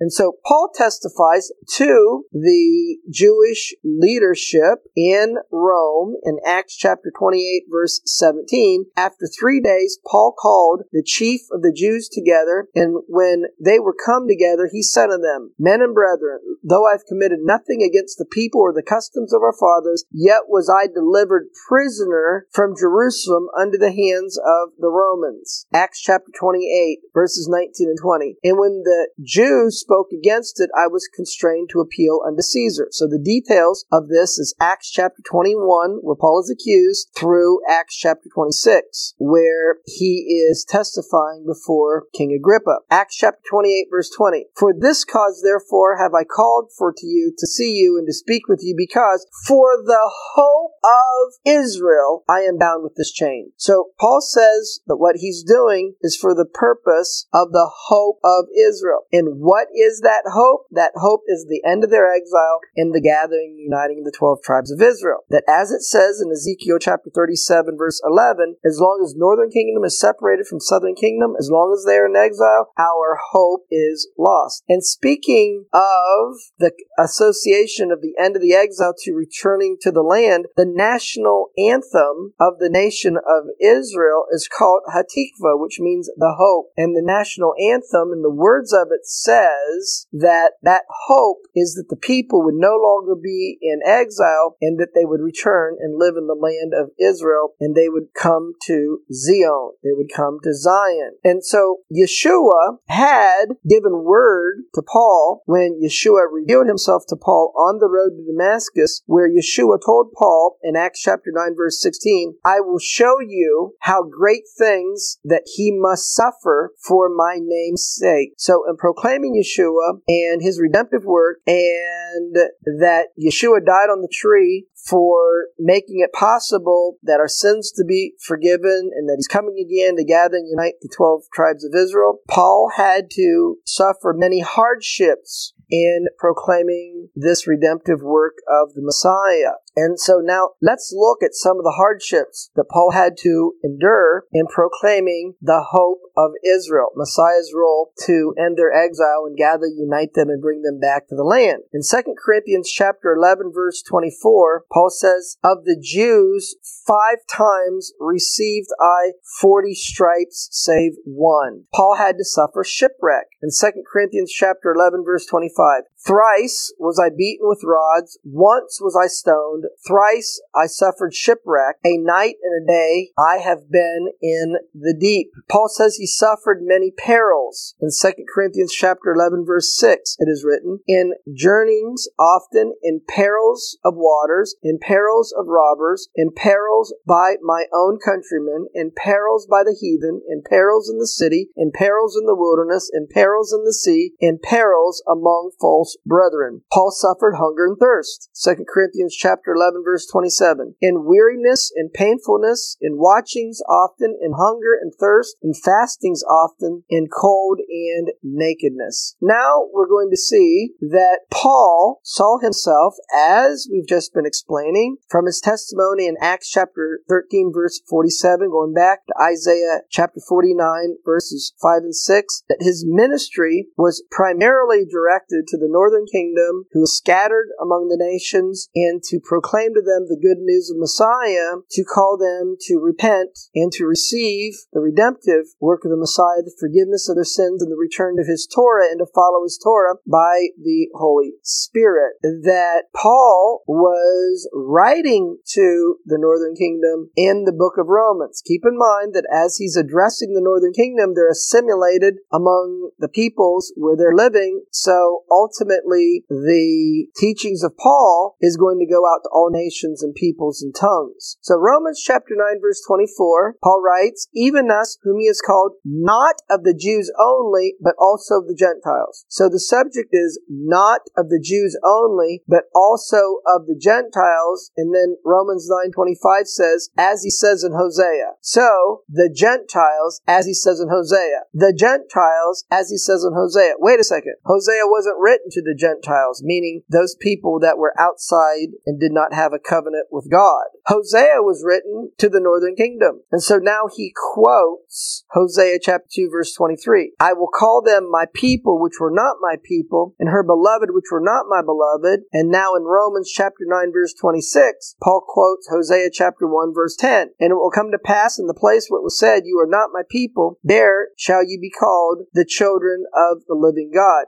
And 0.00 0.12
so 0.12 0.34
Paul 0.46 0.70
testifies 0.74 1.50
to 1.76 2.24
the 2.32 2.98
Jewish 3.10 3.74
leadership 3.84 4.84
in 4.96 5.36
Rome 5.52 6.14
in 6.24 6.38
Acts 6.44 6.76
chapter 6.76 7.12
28 7.16 7.64
verse 7.70 8.00
17. 8.04 8.86
After 8.96 9.26
three 9.26 9.60
days, 9.60 9.98
Paul 10.06 10.34
called 10.38 10.82
the 10.92 11.02
chief 11.04 11.42
of 11.52 11.62
the 11.62 11.72
Jews 11.72 12.08
together, 12.08 12.68
and 12.74 13.02
when 13.08 13.44
they 13.62 13.78
were 13.78 13.94
come 13.94 14.28
together, 14.28 14.68
he 14.70 14.82
said 14.82 15.06
to 15.06 15.18
them, 15.18 15.52
Men 15.58 15.82
and 15.82 15.94
brethren, 15.94 16.40
though 16.62 16.86
I've 16.86 17.06
committed 17.06 17.40
nothing 17.42 17.82
against 17.82 18.18
the 18.18 18.28
people 18.30 18.60
or 18.60 18.72
the 18.72 18.82
customs 18.82 19.32
of 19.32 19.42
our 19.42 19.54
fathers, 19.58 20.04
yet 20.12 20.48
was 20.48 20.70
I 20.70 20.86
delivered 20.86 21.48
prisoner 21.68 22.46
from 22.52 22.76
Jerusalem 22.76 23.46
under 23.58 23.78
the 23.78 23.92
hands 23.92 24.38
of 24.38 24.70
the 24.78 24.90
Romans. 24.90 25.66
Acts 25.72 26.00
chapter 26.00 26.30
28 26.38 26.98
verses 27.14 27.48
19 27.50 27.88
and 27.88 27.98
20. 28.00 28.36
And 28.44 28.58
when 28.58 28.82
the 28.84 29.08
Jews 29.28 29.78
spoke 29.78 30.08
against 30.10 30.58
it, 30.58 30.70
I 30.74 30.86
was 30.86 31.06
constrained 31.14 31.68
to 31.72 31.80
appeal 31.80 32.20
unto 32.26 32.40
Caesar. 32.40 32.88
So 32.92 33.06
the 33.06 33.18
details 33.18 33.84
of 33.92 34.08
this 34.08 34.38
is 34.38 34.54
Acts 34.58 34.90
chapter 34.90 35.20
21, 35.22 35.98
where 36.00 36.16
Paul 36.16 36.40
is 36.40 36.50
accused, 36.50 37.10
through 37.14 37.60
Acts 37.68 37.94
chapter 37.94 38.30
26, 38.34 39.14
where 39.18 39.76
he 39.84 40.46
is 40.48 40.64
testifying 40.66 41.44
before 41.46 42.04
King 42.14 42.32
Agrippa. 42.32 42.78
Acts 42.90 43.16
chapter 43.18 43.42
28, 43.50 43.88
verse 43.90 44.10
20. 44.16 44.46
For 44.56 44.72
this 44.72 45.04
cause, 45.04 45.42
therefore, 45.44 45.98
have 45.98 46.14
I 46.14 46.24
called 46.24 46.70
for 46.78 46.94
to 46.96 47.06
you 47.06 47.34
to 47.36 47.46
see 47.46 47.72
you 47.72 47.98
and 47.98 48.06
to 48.06 48.14
speak 48.14 48.48
with 48.48 48.60
you, 48.62 48.74
because 48.74 49.26
for 49.46 49.76
the 49.76 50.10
hope 50.36 50.72
of 50.82 51.34
Israel 51.44 52.24
I 52.30 52.40
am 52.40 52.56
bound 52.56 52.82
with 52.82 52.94
this 52.96 53.12
chain. 53.12 53.52
So 53.58 53.90
Paul 54.00 54.22
says 54.22 54.80
that 54.86 54.96
what 54.96 55.16
he's 55.16 55.42
doing 55.42 55.96
is 56.00 56.16
for 56.16 56.34
the 56.34 56.46
purpose 56.46 57.26
of 57.34 57.52
the 57.52 57.70
hope 57.88 58.20
of 58.24 58.46
Israel. 58.56 59.02
And 59.18 59.40
what 59.42 59.66
is 59.74 60.00
that 60.06 60.30
hope? 60.30 60.66
That 60.70 60.92
hope 60.94 61.22
is 61.26 61.46
the 61.48 61.62
end 61.66 61.82
of 61.82 61.90
their 61.90 62.06
exile 62.06 62.60
and 62.76 62.94
the 62.94 63.00
gathering, 63.00 63.58
uniting 63.58 64.04
the 64.04 64.14
12 64.16 64.38
tribes 64.44 64.70
of 64.70 64.80
Israel. 64.80 65.26
That 65.28 65.42
as 65.48 65.72
it 65.72 65.82
says 65.82 66.22
in 66.22 66.30
Ezekiel 66.30 66.78
chapter 66.78 67.10
37, 67.12 67.76
verse 67.76 68.00
11, 68.06 68.56
as 68.64 68.78
long 68.78 69.02
as 69.02 69.16
northern 69.16 69.50
kingdom 69.50 69.82
is 69.82 69.98
separated 69.98 70.46
from 70.46 70.60
southern 70.60 70.94
kingdom, 70.94 71.34
as 71.36 71.50
long 71.50 71.74
as 71.76 71.84
they 71.84 71.98
are 71.98 72.06
in 72.06 72.14
exile, 72.14 72.70
our 72.78 73.18
hope 73.32 73.66
is 73.72 74.08
lost. 74.16 74.62
And 74.68 74.84
speaking 74.84 75.66
of 75.74 76.38
the 76.60 76.70
association 76.96 77.90
of 77.90 78.00
the 78.00 78.14
end 78.22 78.36
of 78.36 78.42
the 78.42 78.54
exile 78.54 78.94
to 79.02 79.12
returning 79.12 79.78
to 79.80 79.90
the 79.90 80.02
land, 80.02 80.46
the 80.56 80.68
national 80.68 81.50
anthem 81.58 82.34
of 82.38 82.60
the 82.60 82.70
nation 82.70 83.16
of 83.16 83.50
Israel 83.60 84.26
is 84.30 84.46
called 84.46 84.82
Hatikva, 84.94 85.58
which 85.58 85.80
means 85.80 86.08
the 86.16 86.36
hope. 86.38 86.70
And 86.76 86.94
the 86.94 87.02
national 87.02 87.54
anthem 87.58 88.12
and 88.12 88.22
the 88.22 88.30
words 88.30 88.72
of 88.72 88.88
it 88.92 88.97
says 89.04 90.06
that 90.12 90.52
that 90.62 90.82
hope 91.06 91.42
is 91.54 91.74
that 91.74 91.88
the 91.88 92.00
people 92.00 92.42
would 92.44 92.54
no 92.54 92.76
longer 92.76 93.14
be 93.14 93.58
in 93.60 93.80
exile 93.84 94.56
and 94.60 94.78
that 94.78 94.94
they 94.94 95.04
would 95.04 95.20
return 95.20 95.76
and 95.80 95.98
live 95.98 96.14
in 96.16 96.26
the 96.26 96.34
land 96.34 96.72
of 96.74 96.90
Israel 96.98 97.54
and 97.60 97.74
they 97.74 97.88
would 97.88 98.14
come 98.14 98.52
to 98.66 99.00
Zion. 99.12 99.72
They 99.82 99.92
would 99.92 100.10
come 100.14 100.38
to 100.42 100.54
Zion. 100.54 101.16
And 101.24 101.44
so 101.44 101.78
Yeshua 101.92 102.78
had 102.88 103.56
given 103.68 104.04
word 104.04 104.62
to 104.74 104.82
Paul 104.82 105.42
when 105.46 105.80
Yeshua 105.82 106.26
revealed 106.30 106.66
himself 106.68 107.04
to 107.08 107.16
Paul 107.16 107.52
on 107.56 107.78
the 107.78 107.88
road 107.88 108.16
to 108.16 108.24
Damascus, 108.24 109.02
where 109.06 109.28
Yeshua 109.28 109.78
told 109.84 110.12
Paul 110.16 110.58
in 110.62 110.76
Acts 110.76 111.00
chapter 111.02 111.30
9, 111.32 111.54
verse 111.56 111.80
16, 111.80 112.34
I 112.44 112.60
will 112.60 112.78
show 112.78 113.16
you 113.26 113.74
how 113.80 114.02
great 114.02 114.44
things 114.58 115.18
that 115.24 115.42
he 115.56 115.72
must 115.72 116.14
suffer 116.14 116.72
for 116.86 117.08
my 117.08 117.38
name's 117.40 117.86
sake. 117.86 118.32
So 118.36 118.64
in 118.68 118.76
proclaiming 118.92 119.34
Yeshua 119.34 120.00
and 120.08 120.40
his 120.40 120.58
redemptive 120.60 121.04
work 121.04 121.40
and 121.46 122.34
that 122.80 123.08
Yeshua 123.22 123.64
died 123.64 123.90
on 123.90 124.00
the 124.00 124.08
tree 124.10 124.66
for 124.86 125.48
making 125.58 126.00
it 126.00 126.12
possible 126.12 126.96
that 127.02 127.20
our 127.20 127.28
sins 127.28 127.72
to 127.72 127.84
be 127.84 128.14
forgiven 128.24 128.90
and 128.94 129.08
that 129.08 129.16
he's 129.16 129.28
coming 129.28 129.56
again 129.58 129.96
to 129.96 130.04
gather 130.04 130.36
and 130.36 130.48
unite 130.48 130.74
the 130.80 130.92
12 130.94 131.22
tribes 131.32 131.64
of 131.64 131.74
Israel. 131.74 132.20
Paul 132.28 132.70
had 132.76 133.10
to 133.12 133.56
suffer 133.64 134.14
many 134.16 134.40
hardships 134.40 135.52
in 135.70 136.06
proclaiming 136.18 137.08
this 137.14 137.46
redemptive 137.46 138.00
work 138.02 138.34
of 138.48 138.74
the 138.74 138.82
Messiah. 138.82 139.56
And 139.76 140.00
so 140.00 140.20
now 140.22 140.50
let's 140.62 140.92
look 140.96 141.22
at 141.22 141.34
some 141.34 141.58
of 141.58 141.64
the 141.64 141.76
hardships 141.76 142.50
that 142.56 142.68
Paul 142.70 142.92
had 142.92 143.16
to 143.20 143.52
endure 143.62 144.24
in 144.32 144.46
proclaiming 144.46 145.34
the 145.40 145.66
hope 145.70 146.00
of 146.16 146.32
Israel, 146.44 146.88
Messiah's 146.96 147.52
role 147.54 147.92
to 148.06 148.34
end 148.38 148.56
their 148.56 148.72
exile 148.72 149.24
and 149.26 149.36
gather, 149.36 149.66
unite 149.66 150.14
them, 150.14 150.30
and 150.30 150.42
bring 150.42 150.62
them 150.62 150.80
back 150.80 151.06
to 151.08 151.14
the 151.14 151.22
land. 151.22 151.62
In 151.72 151.82
2 151.88 152.14
Corinthians 152.24 152.70
chapter 152.70 153.14
11, 153.14 153.52
verse 153.54 153.82
24, 153.82 154.64
Paul 154.72 154.90
says, 154.90 155.36
Of 155.42 155.64
the 155.64 155.78
Jews, 155.80 156.56
five 156.86 157.18
times 157.30 157.92
received 157.98 158.68
I 158.80 159.12
40 159.40 159.74
stripes 159.74 160.48
save 160.50 160.92
one. 161.04 161.64
Paul 161.74 161.96
had 161.96 162.16
to 162.18 162.24
suffer 162.24 162.64
shipwreck. 162.64 163.26
In 163.42 163.50
2 163.50 163.82
Corinthians 163.90 164.32
chapter 164.32 164.72
11, 164.72 165.04
verse 165.04 165.26
25, 165.26 165.82
Thrice 166.08 166.72
was 166.78 166.98
I 166.98 167.10
beaten 167.14 167.46
with 167.46 167.60
rods, 167.62 168.18
once 168.24 168.80
was 168.80 168.96
I 168.96 169.08
stoned, 169.08 169.64
thrice 169.86 170.40
I 170.56 170.64
suffered 170.64 171.12
shipwreck, 171.12 171.76
a 171.84 171.98
night 171.98 172.36
and 172.42 172.64
a 172.64 172.66
day 172.66 173.10
I 173.18 173.36
have 173.44 173.70
been 173.70 174.08
in 174.22 174.56
the 174.72 174.96
deep. 174.98 175.32
Paul 175.50 175.68
says 175.68 175.96
he 175.96 176.06
suffered 176.06 176.62
many 176.62 176.90
perils. 176.90 177.74
In 177.78 177.90
2 177.92 178.24
Corinthians 178.34 178.72
chapter 178.72 179.12
11 179.12 179.44
verse 179.44 179.76
6 179.76 180.16
it 180.18 180.30
is 180.30 180.46
written, 180.48 180.78
in 180.86 181.12
journeyings 181.36 182.08
often, 182.18 182.72
in 182.82 183.02
perils 183.06 183.76
of 183.84 183.92
waters, 183.94 184.56
in 184.62 184.78
perils 184.78 185.34
of 185.38 185.44
robbers, 185.46 186.08
in 186.14 186.30
perils 186.34 186.94
by 187.06 187.34
my 187.42 187.64
own 187.74 187.98
countrymen, 188.02 188.68
in 188.72 188.92
perils 188.96 189.46
by 189.46 189.62
the 189.62 189.76
heathen, 189.78 190.22
in 190.26 190.40
perils 190.42 190.88
in 190.88 190.96
the 190.96 191.06
city, 191.06 191.50
in 191.54 191.70
perils 191.70 192.16
in 192.18 192.24
the 192.24 192.34
wilderness, 192.34 192.90
in 192.94 193.06
perils 193.10 193.52
in 193.52 193.62
the 193.66 193.74
sea, 193.74 194.12
in 194.20 194.38
perils 194.42 195.02
among 195.06 195.50
false 195.60 195.97
brethren. 196.04 196.62
Paul 196.72 196.90
suffered 196.90 197.36
hunger 197.38 197.66
and 197.66 197.76
thirst. 197.78 198.30
2 198.42 198.64
Corinthians 198.72 199.14
chapter 199.14 199.52
11 199.54 199.82
verse 199.84 200.06
27. 200.10 200.74
In 200.80 201.04
weariness, 201.04 201.72
in 201.74 201.90
painfulness, 201.90 202.76
in 202.80 202.98
watchings 202.98 203.60
often, 203.68 204.16
in 204.20 204.32
hunger 204.32 204.78
and 204.80 204.92
thirst, 204.98 205.36
in 205.42 205.52
fastings 205.54 206.22
often, 206.22 206.84
in 206.88 207.08
cold 207.08 207.58
and 207.68 208.08
nakedness. 208.22 209.16
Now 209.20 209.66
we're 209.72 209.88
going 209.88 210.10
to 210.10 210.16
see 210.16 210.74
that 210.80 211.20
Paul 211.30 212.00
saw 212.02 212.38
himself, 212.38 212.94
as 213.14 213.68
we've 213.70 213.88
just 213.88 214.14
been 214.14 214.26
explaining, 214.26 214.96
from 215.08 215.26
his 215.26 215.40
testimony 215.40 216.06
in 216.06 216.16
Acts 216.20 216.50
chapter 216.50 217.00
13 217.08 217.52
verse 217.54 217.80
47, 217.88 218.50
going 218.50 218.74
back 218.74 219.06
to 219.06 219.14
Isaiah 219.20 219.80
chapter 219.90 220.20
49 220.26 220.96
verses 221.04 221.52
5 221.60 221.82
and 221.82 221.96
6, 221.96 222.42
that 222.48 222.58
his 222.60 222.84
ministry 222.86 223.68
was 223.76 224.02
primarily 224.10 224.84
directed 224.90 225.46
to 225.48 225.58
the 225.58 225.68
northern 225.78 226.06
kingdom 226.10 226.66
who 226.74 226.82
was 226.82 226.98
scattered 226.98 227.54
among 227.62 227.86
the 227.86 228.00
nations 228.02 228.68
and 228.74 228.98
to 229.06 229.22
proclaim 229.22 229.70
to 229.74 229.82
them 229.82 230.10
the 230.10 230.18
good 230.18 230.42
news 230.42 230.74
of 230.74 230.82
Messiah, 230.82 231.62
to 231.70 231.84
call 231.86 232.18
them 232.18 232.58
to 232.66 232.82
repent 232.82 233.30
and 233.54 233.70
to 233.78 233.86
receive 233.86 234.54
the 234.72 234.82
redemptive 234.82 235.54
work 235.60 235.86
of 235.86 235.94
the 235.94 235.96
Messiah, 235.96 236.42
the 236.42 236.58
forgiveness 236.58 237.06
of 237.08 237.14
their 237.14 237.28
sins 237.28 237.62
and 237.62 237.70
the 237.70 237.78
return 237.78 238.18
of 238.18 238.26
his 238.26 238.48
Torah 238.50 238.90
and 238.90 238.98
to 238.98 239.06
follow 239.14 239.46
his 239.46 239.54
Torah 239.62 240.02
by 240.02 240.50
the 240.58 240.90
Holy 240.98 241.38
Spirit. 241.46 242.18
That 242.22 242.90
Paul 242.90 243.62
was 243.68 244.50
writing 244.52 245.38
to 245.54 245.96
the 246.04 246.18
northern 246.18 246.58
kingdom 246.58 247.10
in 247.14 247.44
the 247.44 247.54
book 247.54 247.78
of 247.78 247.86
Romans. 247.86 248.42
Keep 248.42 248.62
in 248.66 248.74
mind 248.74 249.14
that 249.14 249.30
as 249.30 249.56
he's 249.56 249.76
addressing 249.76 250.34
the 250.34 250.42
northern 250.42 250.72
kingdom, 250.72 251.14
they're 251.14 251.30
assimilated 251.30 252.18
among 252.32 252.90
the 252.98 253.08
peoples 253.08 253.72
where 253.76 253.96
they're 253.96 254.16
living. 254.16 254.64
So 254.72 255.22
ultimately, 255.30 255.67
the 255.68 257.06
teachings 257.16 257.62
of 257.62 257.76
Paul 257.76 258.36
is 258.40 258.56
going 258.56 258.78
to 258.78 258.92
go 258.92 259.06
out 259.06 259.20
to 259.24 259.30
all 259.32 259.50
nations 259.50 260.02
and 260.02 260.14
peoples 260.14 260.62
and 260.62 260.74
tongues. 260.74 261.36
So 261.40 261.56
Romans 261.56 262.02
chapter 262.04 262.34
9 262.36 262.60
verse 262.60 262.82
24, 262.86 263.56
Paul 263.62 263.82
writes, 263.82 264.28
even 264.34 264.70
us 264.70 264.98
whom 265.02 265.20
he 265.20 265.26
has 265.26 265.40
called 265.44 265.72
not 265.84 266.36
of 266.50 266.64
the 266.64 266.74
Jews 266.74 267.12
only, 267.20 267.74
but 267.80 267.94
also 267.98 268.40
of 268.40 268.46
the 268.46 268.58
Gentiles. 268.58 269.24
So 269.28 269.48
the 269.48 269.60
subject 269.60 270.10
is 270.12 270.40
not 270.48 271.00
of 271.16 271.28
the 271.28 271.42
Jews 271.42 271.78
only, 271.84 272.42
but 272.48 272.64
also 272.74 273.40
of 273.46 273.66
the 273.66 273.78
Gentiles. 273.78 274.70
And 274.76 274.94
then 274.94 275.16
Romans 275.24 275.68
9:25 275.70 276.46
says, 276.46 276.90
as 276.96 277.22
he 277.22 277.30
says 277.30 277.64
in 277.64 277.72
Hosea. 277.72 278.38
So 278.40 279.02
the 279.08 279.30
Gentiles, 279.32 280.20
as 280.26 280.46
he 280.46 280.54
says 280.54 280.80
in 280.80 280.88
Hosea. 280.88 281.44
The 281.52 281.74
Gentiles, 281.76 282.64
as 282.70 282.90
he 282.90 282.98
says 282.98 283.24
in 283.24 283.34
Hosea. 283.34 283.74
Wait 283.78 284.00
a 284.00 284.04
second. 284.04 284.36
Hosea 284.44 284.86
wasn't 284.86 285.18
written 285.18 285.50
to 285.58 285.62
the 285.62 285.74
Gentiles, 285.74 286.42
meaning 286.44 286.82
those 286.88 287.16
people 287.18 287.58
that 287.60 287.78
were 287.78 287.98
outside 287.98 288.78
and 288.86 289.00
did 289.00 289.12
not 289.12 289.34
have 289.34 289.52
a 289.52 289.58
covenant 289.58 290.06
with 290.10 290.30
God. 290.30 290.64
Hosea 290.86 291.42
was 291.42 291.64
written 291.66 292.12
to 292.18 292.28
the 292.28 292.40
northern 292.40 292.76
kingdom. 292.76 293.22
And 293.32 293.42
so 293.42 293.58
now 293.58 293.88
he 293.94 294.14
quotes 294.14 295.24
Hosea 295.32 295.78
chapter 295.82 296.06
2 296.10 296.30
verse 296.30 296.54
23. 296.54 297.12
I 297.18 297.32
will 297.32 297.50
call 297.52 297.82
them 297.82 298.08
my 298.10 298.26
people 298.32 298.80
which 298.80 299.00
were 299.00 299.10
not 299.10 299.36
my 299.40 299.56
people 299.62 300.14
and 300.18 300.28
her 300.28 300.42
beloved 300.42 300.90
which 300.90 301.10
were 301.10 301.20
not 301.20 301.46
my 301.48 301.60
beloved. 301.60 302.20
And 302.32 302.50
now 302.50 302.74
in 302.74 302.84
Romans 302.84 303.30
chapter 303.30 303.64
9 303.66 303.92
verse 303.92 304.14
26, 304.14 304.96
Paul 305.02 305.24
quotes 305.26 305.68
Hosea 305.68 306.10
chapter 306.12 306.46
1 306.46 306.72
verse 306.72 306.96
10. 306.96 307.30
And 307.40 307.50
it 307.50 307.56
will 307.56 307.70
come 307.70 307.90
to 307.90 307.98
pass 307.98 308.38
in 308.38 308.46
the 308.46 308.54
place 308.54 308.86
where 308.88 309.00
it 309.00 309.04
was 309.04 309.18
said, 309.18 309.42
you 309.44 309.58
are 309.58 309.68
not 309.68 309.90
my 309.92 310.02
people, 310.08 310.58
there 310.62 311.08
shall 311.16 311.44
you 311.44 311.58
be 311.60 311.70
called 311.70 312.22
the 312.32 312.46
children 312.46 313.04
of 313.14 313.42
the 313.46 313.54
living 313.54 313.90
God. 313.94 314.26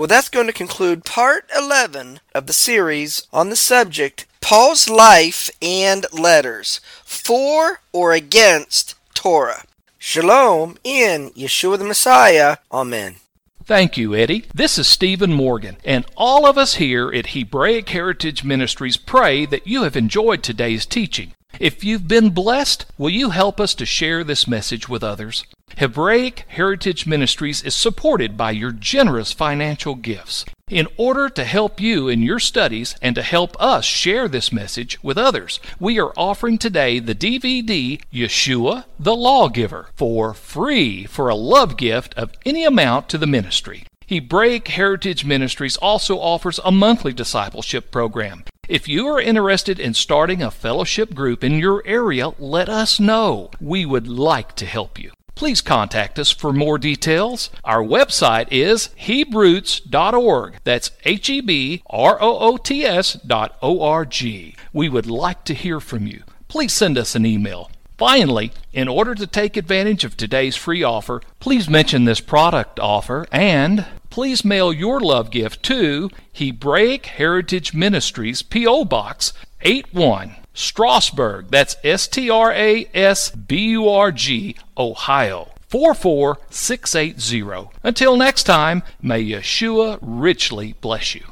Well, 0.00 0.06
that's 0.06 0.30
going 0.30 0.46
to 0.46 0.54
conclude 0.54 1.04
part 1.04 1.44
11 1.54 2.20
of 2.34 2.46
the 2.46 2.54
series 2.54 3.26
on 3.34 3.50
the 3.50 3.54
subject 3.54 4.24
Paul's 4.40 4.88
life 4.88 5.50
and 5.60 6.06
letters 6.10 6.80
for 7.04 7.82
or 7.92 8.14
against 8.14 8.94
Torah. 9.12 9.64
Shalom 9.98 10.78
in 10.84 11.28
Yeshua 11.32 11.76
the 11.76 11.84
Messiah. 11.84 12.56
Amen. 12.72 13.16
Thank 13.62 13.98
you, 13.98 14.14
Eddie. 14.14 14.46
This 14.54 14.78
is 14.78 14.86
Stephen 14.86 15.34
Morgan, 15.34 15.76
and 15.84 16.06
all 16.16 16.46
of 16.46 16.56
us 16.56 16.76
here 16.76 17.12
at 17.12 17.34
Hebraic 17.34 17.90
Heritage 17.90 18.42
Ministries 18.42 18.96
pray 18.96 19.44
that 19.44 19.66
you 19.66 19.82
have 19.82 19.98
enjoyed 19.98 20.42
today's 20.42 20.86
teaching. 20.86 21.34
If 21.58 21.84
you've 21.84 22.08
been 22.08 22.30
blessed, 22.30 22.86
will 22.96 23.10
you 23.10 23.30
help 23.30 23.60
us 23.60 23.74
to 23.74 23.84
share 23.84 24.24
this 24.24 24.48
message 24.48 24.88
with 24.88 25.04
others? 25.04 25.44
Hebraic 25.78 26.44
Heritage 26.48 27.06
Ministries 27.06 27.62
is 27.62 27.74
supported 27.74 28.36
by 28.36 28.50
your 28.50 28.72
generous 28.72 29.32
financial 29.32 29.94
gifts. 29.94 30.44
In 30.68 30.86
order 30.96 31.28
to 31.30 31.44
help 31.44 31.80
you 31.80 32.08
in 32.08 32.22
your 32.22 32.38
studies 32.38 32.94
and 33.02 33.14
to 33.16 33.22
help 33.22 33.60
us 33.60 33.84
share 33.84 34.28
this 34.28 34.52
message 34.52 35.02
with 35.02 35.18
others, 35.18 35.58
we 35.80 35.98
are 35.98 36.12
offering 36.16 36.58
today 36.58 36.98
the 36.98 37.14
DVD 37.14 38.00
Yeshua 38.12 38.84
the 38.98 39.16
Lawgiver 39.16 39.88
for 39.96 40.34
free 40.34 41.06
for 41.06 41.28
a 41.28 41.34
love 41.34 41.76
gift 41.76 42.14
of 42.14 42.32
any 42.44 42.64
amount 42.64 43.08
to 43.08 43.18
the 43.18 43.26
ministry. 43.26 43.84
Hebraic 44.06 44.68
Heritage 44.68 45.24
Ministries 45.24 45.76
also 45.76 46.18
offers 46.18 46.60
a 46.64 46.72
monthly 46.72 47.12
discipleship 47.12 47.90
program. 47.90 48.44
If 48.68 48.86
you 48.86 49.08
are 49.08 49.20
interested 49.20 49.80
in 49.80 49.94
starting 49.94 50.42
a 50.42 50.50
fellowship 50.50 51.14
group 51.14 51.42
in 51.42 51.58
your 51.58 51.82
area, 51.84 52.30
let 52.38 52.68
us 52.68 53.00
know. 53.00 53.50
We 53.60 53.84
would 53.84 54.06
like 54.06 54.54
to 54.56 54.66
help 54.66 54.98
you. 54.98 55.10
Please 55.40 55.62
contact 55.62 56.18
us 56.18 56.30
for 56.30 56.52
more 56.52 56.76
details. 56.76 57.48
Our 57.64 57.82
website 57.82 58.48
is 58.50 58.90
hebroots.org. 59.00 60.56
That's 60.64 60.90
H 61.06 61.30
E 61.30 61.40
B 61.40 61.82
R 61.88 62.18
O 62.20 62.38
O 62.40 62.56
T 62.58 62.84
S 62.84 63.14
dot 63.14 63.56
O 63.62 63.80
R 63.80 64.04
G. 64.04 64.54
We 64.74 64.90
would 64.90 65.06
like 65.06 65.44
to 65.44 65.54
hear 65.54 65.80
from 65.80 66.06
you. 66.06 66.24
Please 66.48 66.74
send 66.74 66.98
us 66.98 67.14
an 67.14 67.24
email. 67.24 67.70
Finally, 67.96 68.52
in 68.74 68.86
order 68.86 69.14
to 69.14 69.26
take 69.26 69.56
advantage 69.56 70.04
of 70.04 70.14
today's 70.14 70.56
free 70.56 70.82
offer, 70.82 71.22
please 71.38 71.70
mention 71.70 72.04
this 72.04 72.20
product 72.20 72.78
offer 72.78 73.26
and 73.32 73.86
please 74.10 74.44
mail 74.44 74.74
your 74.74 75.00
love 75.00 75.30
gift 75.30 75.62
to 75.62 76.10
Hebraic 76.34 77.06
Heritage 77.06 77.72
Ministries, 77.72 78.42
P.O. 78.42 78.84
Box 78.84 79.32
81, 79.62 80.36
Strasburg, 80.54 81.48
that's 81.50 81.76
S 81.84 82.08
T 82.08 82.30
R 82.30 82.52
A 82.52 82.86
S 82.94 83.30
B 83.30 83.70
U 83.70 83.88
R 83.88 84.12
G, 84.12 84.56
Ohio. 84.76 85.48
44680. 85.68 87.70
Until 87.84 88.16
next 88.16 88.42
time, 88.42 88.82
may 89.00 89.24
Yeshua 89.24 89.98
richly 90.02 90.74
bless 90.80 91.14
you. 91.14 91.29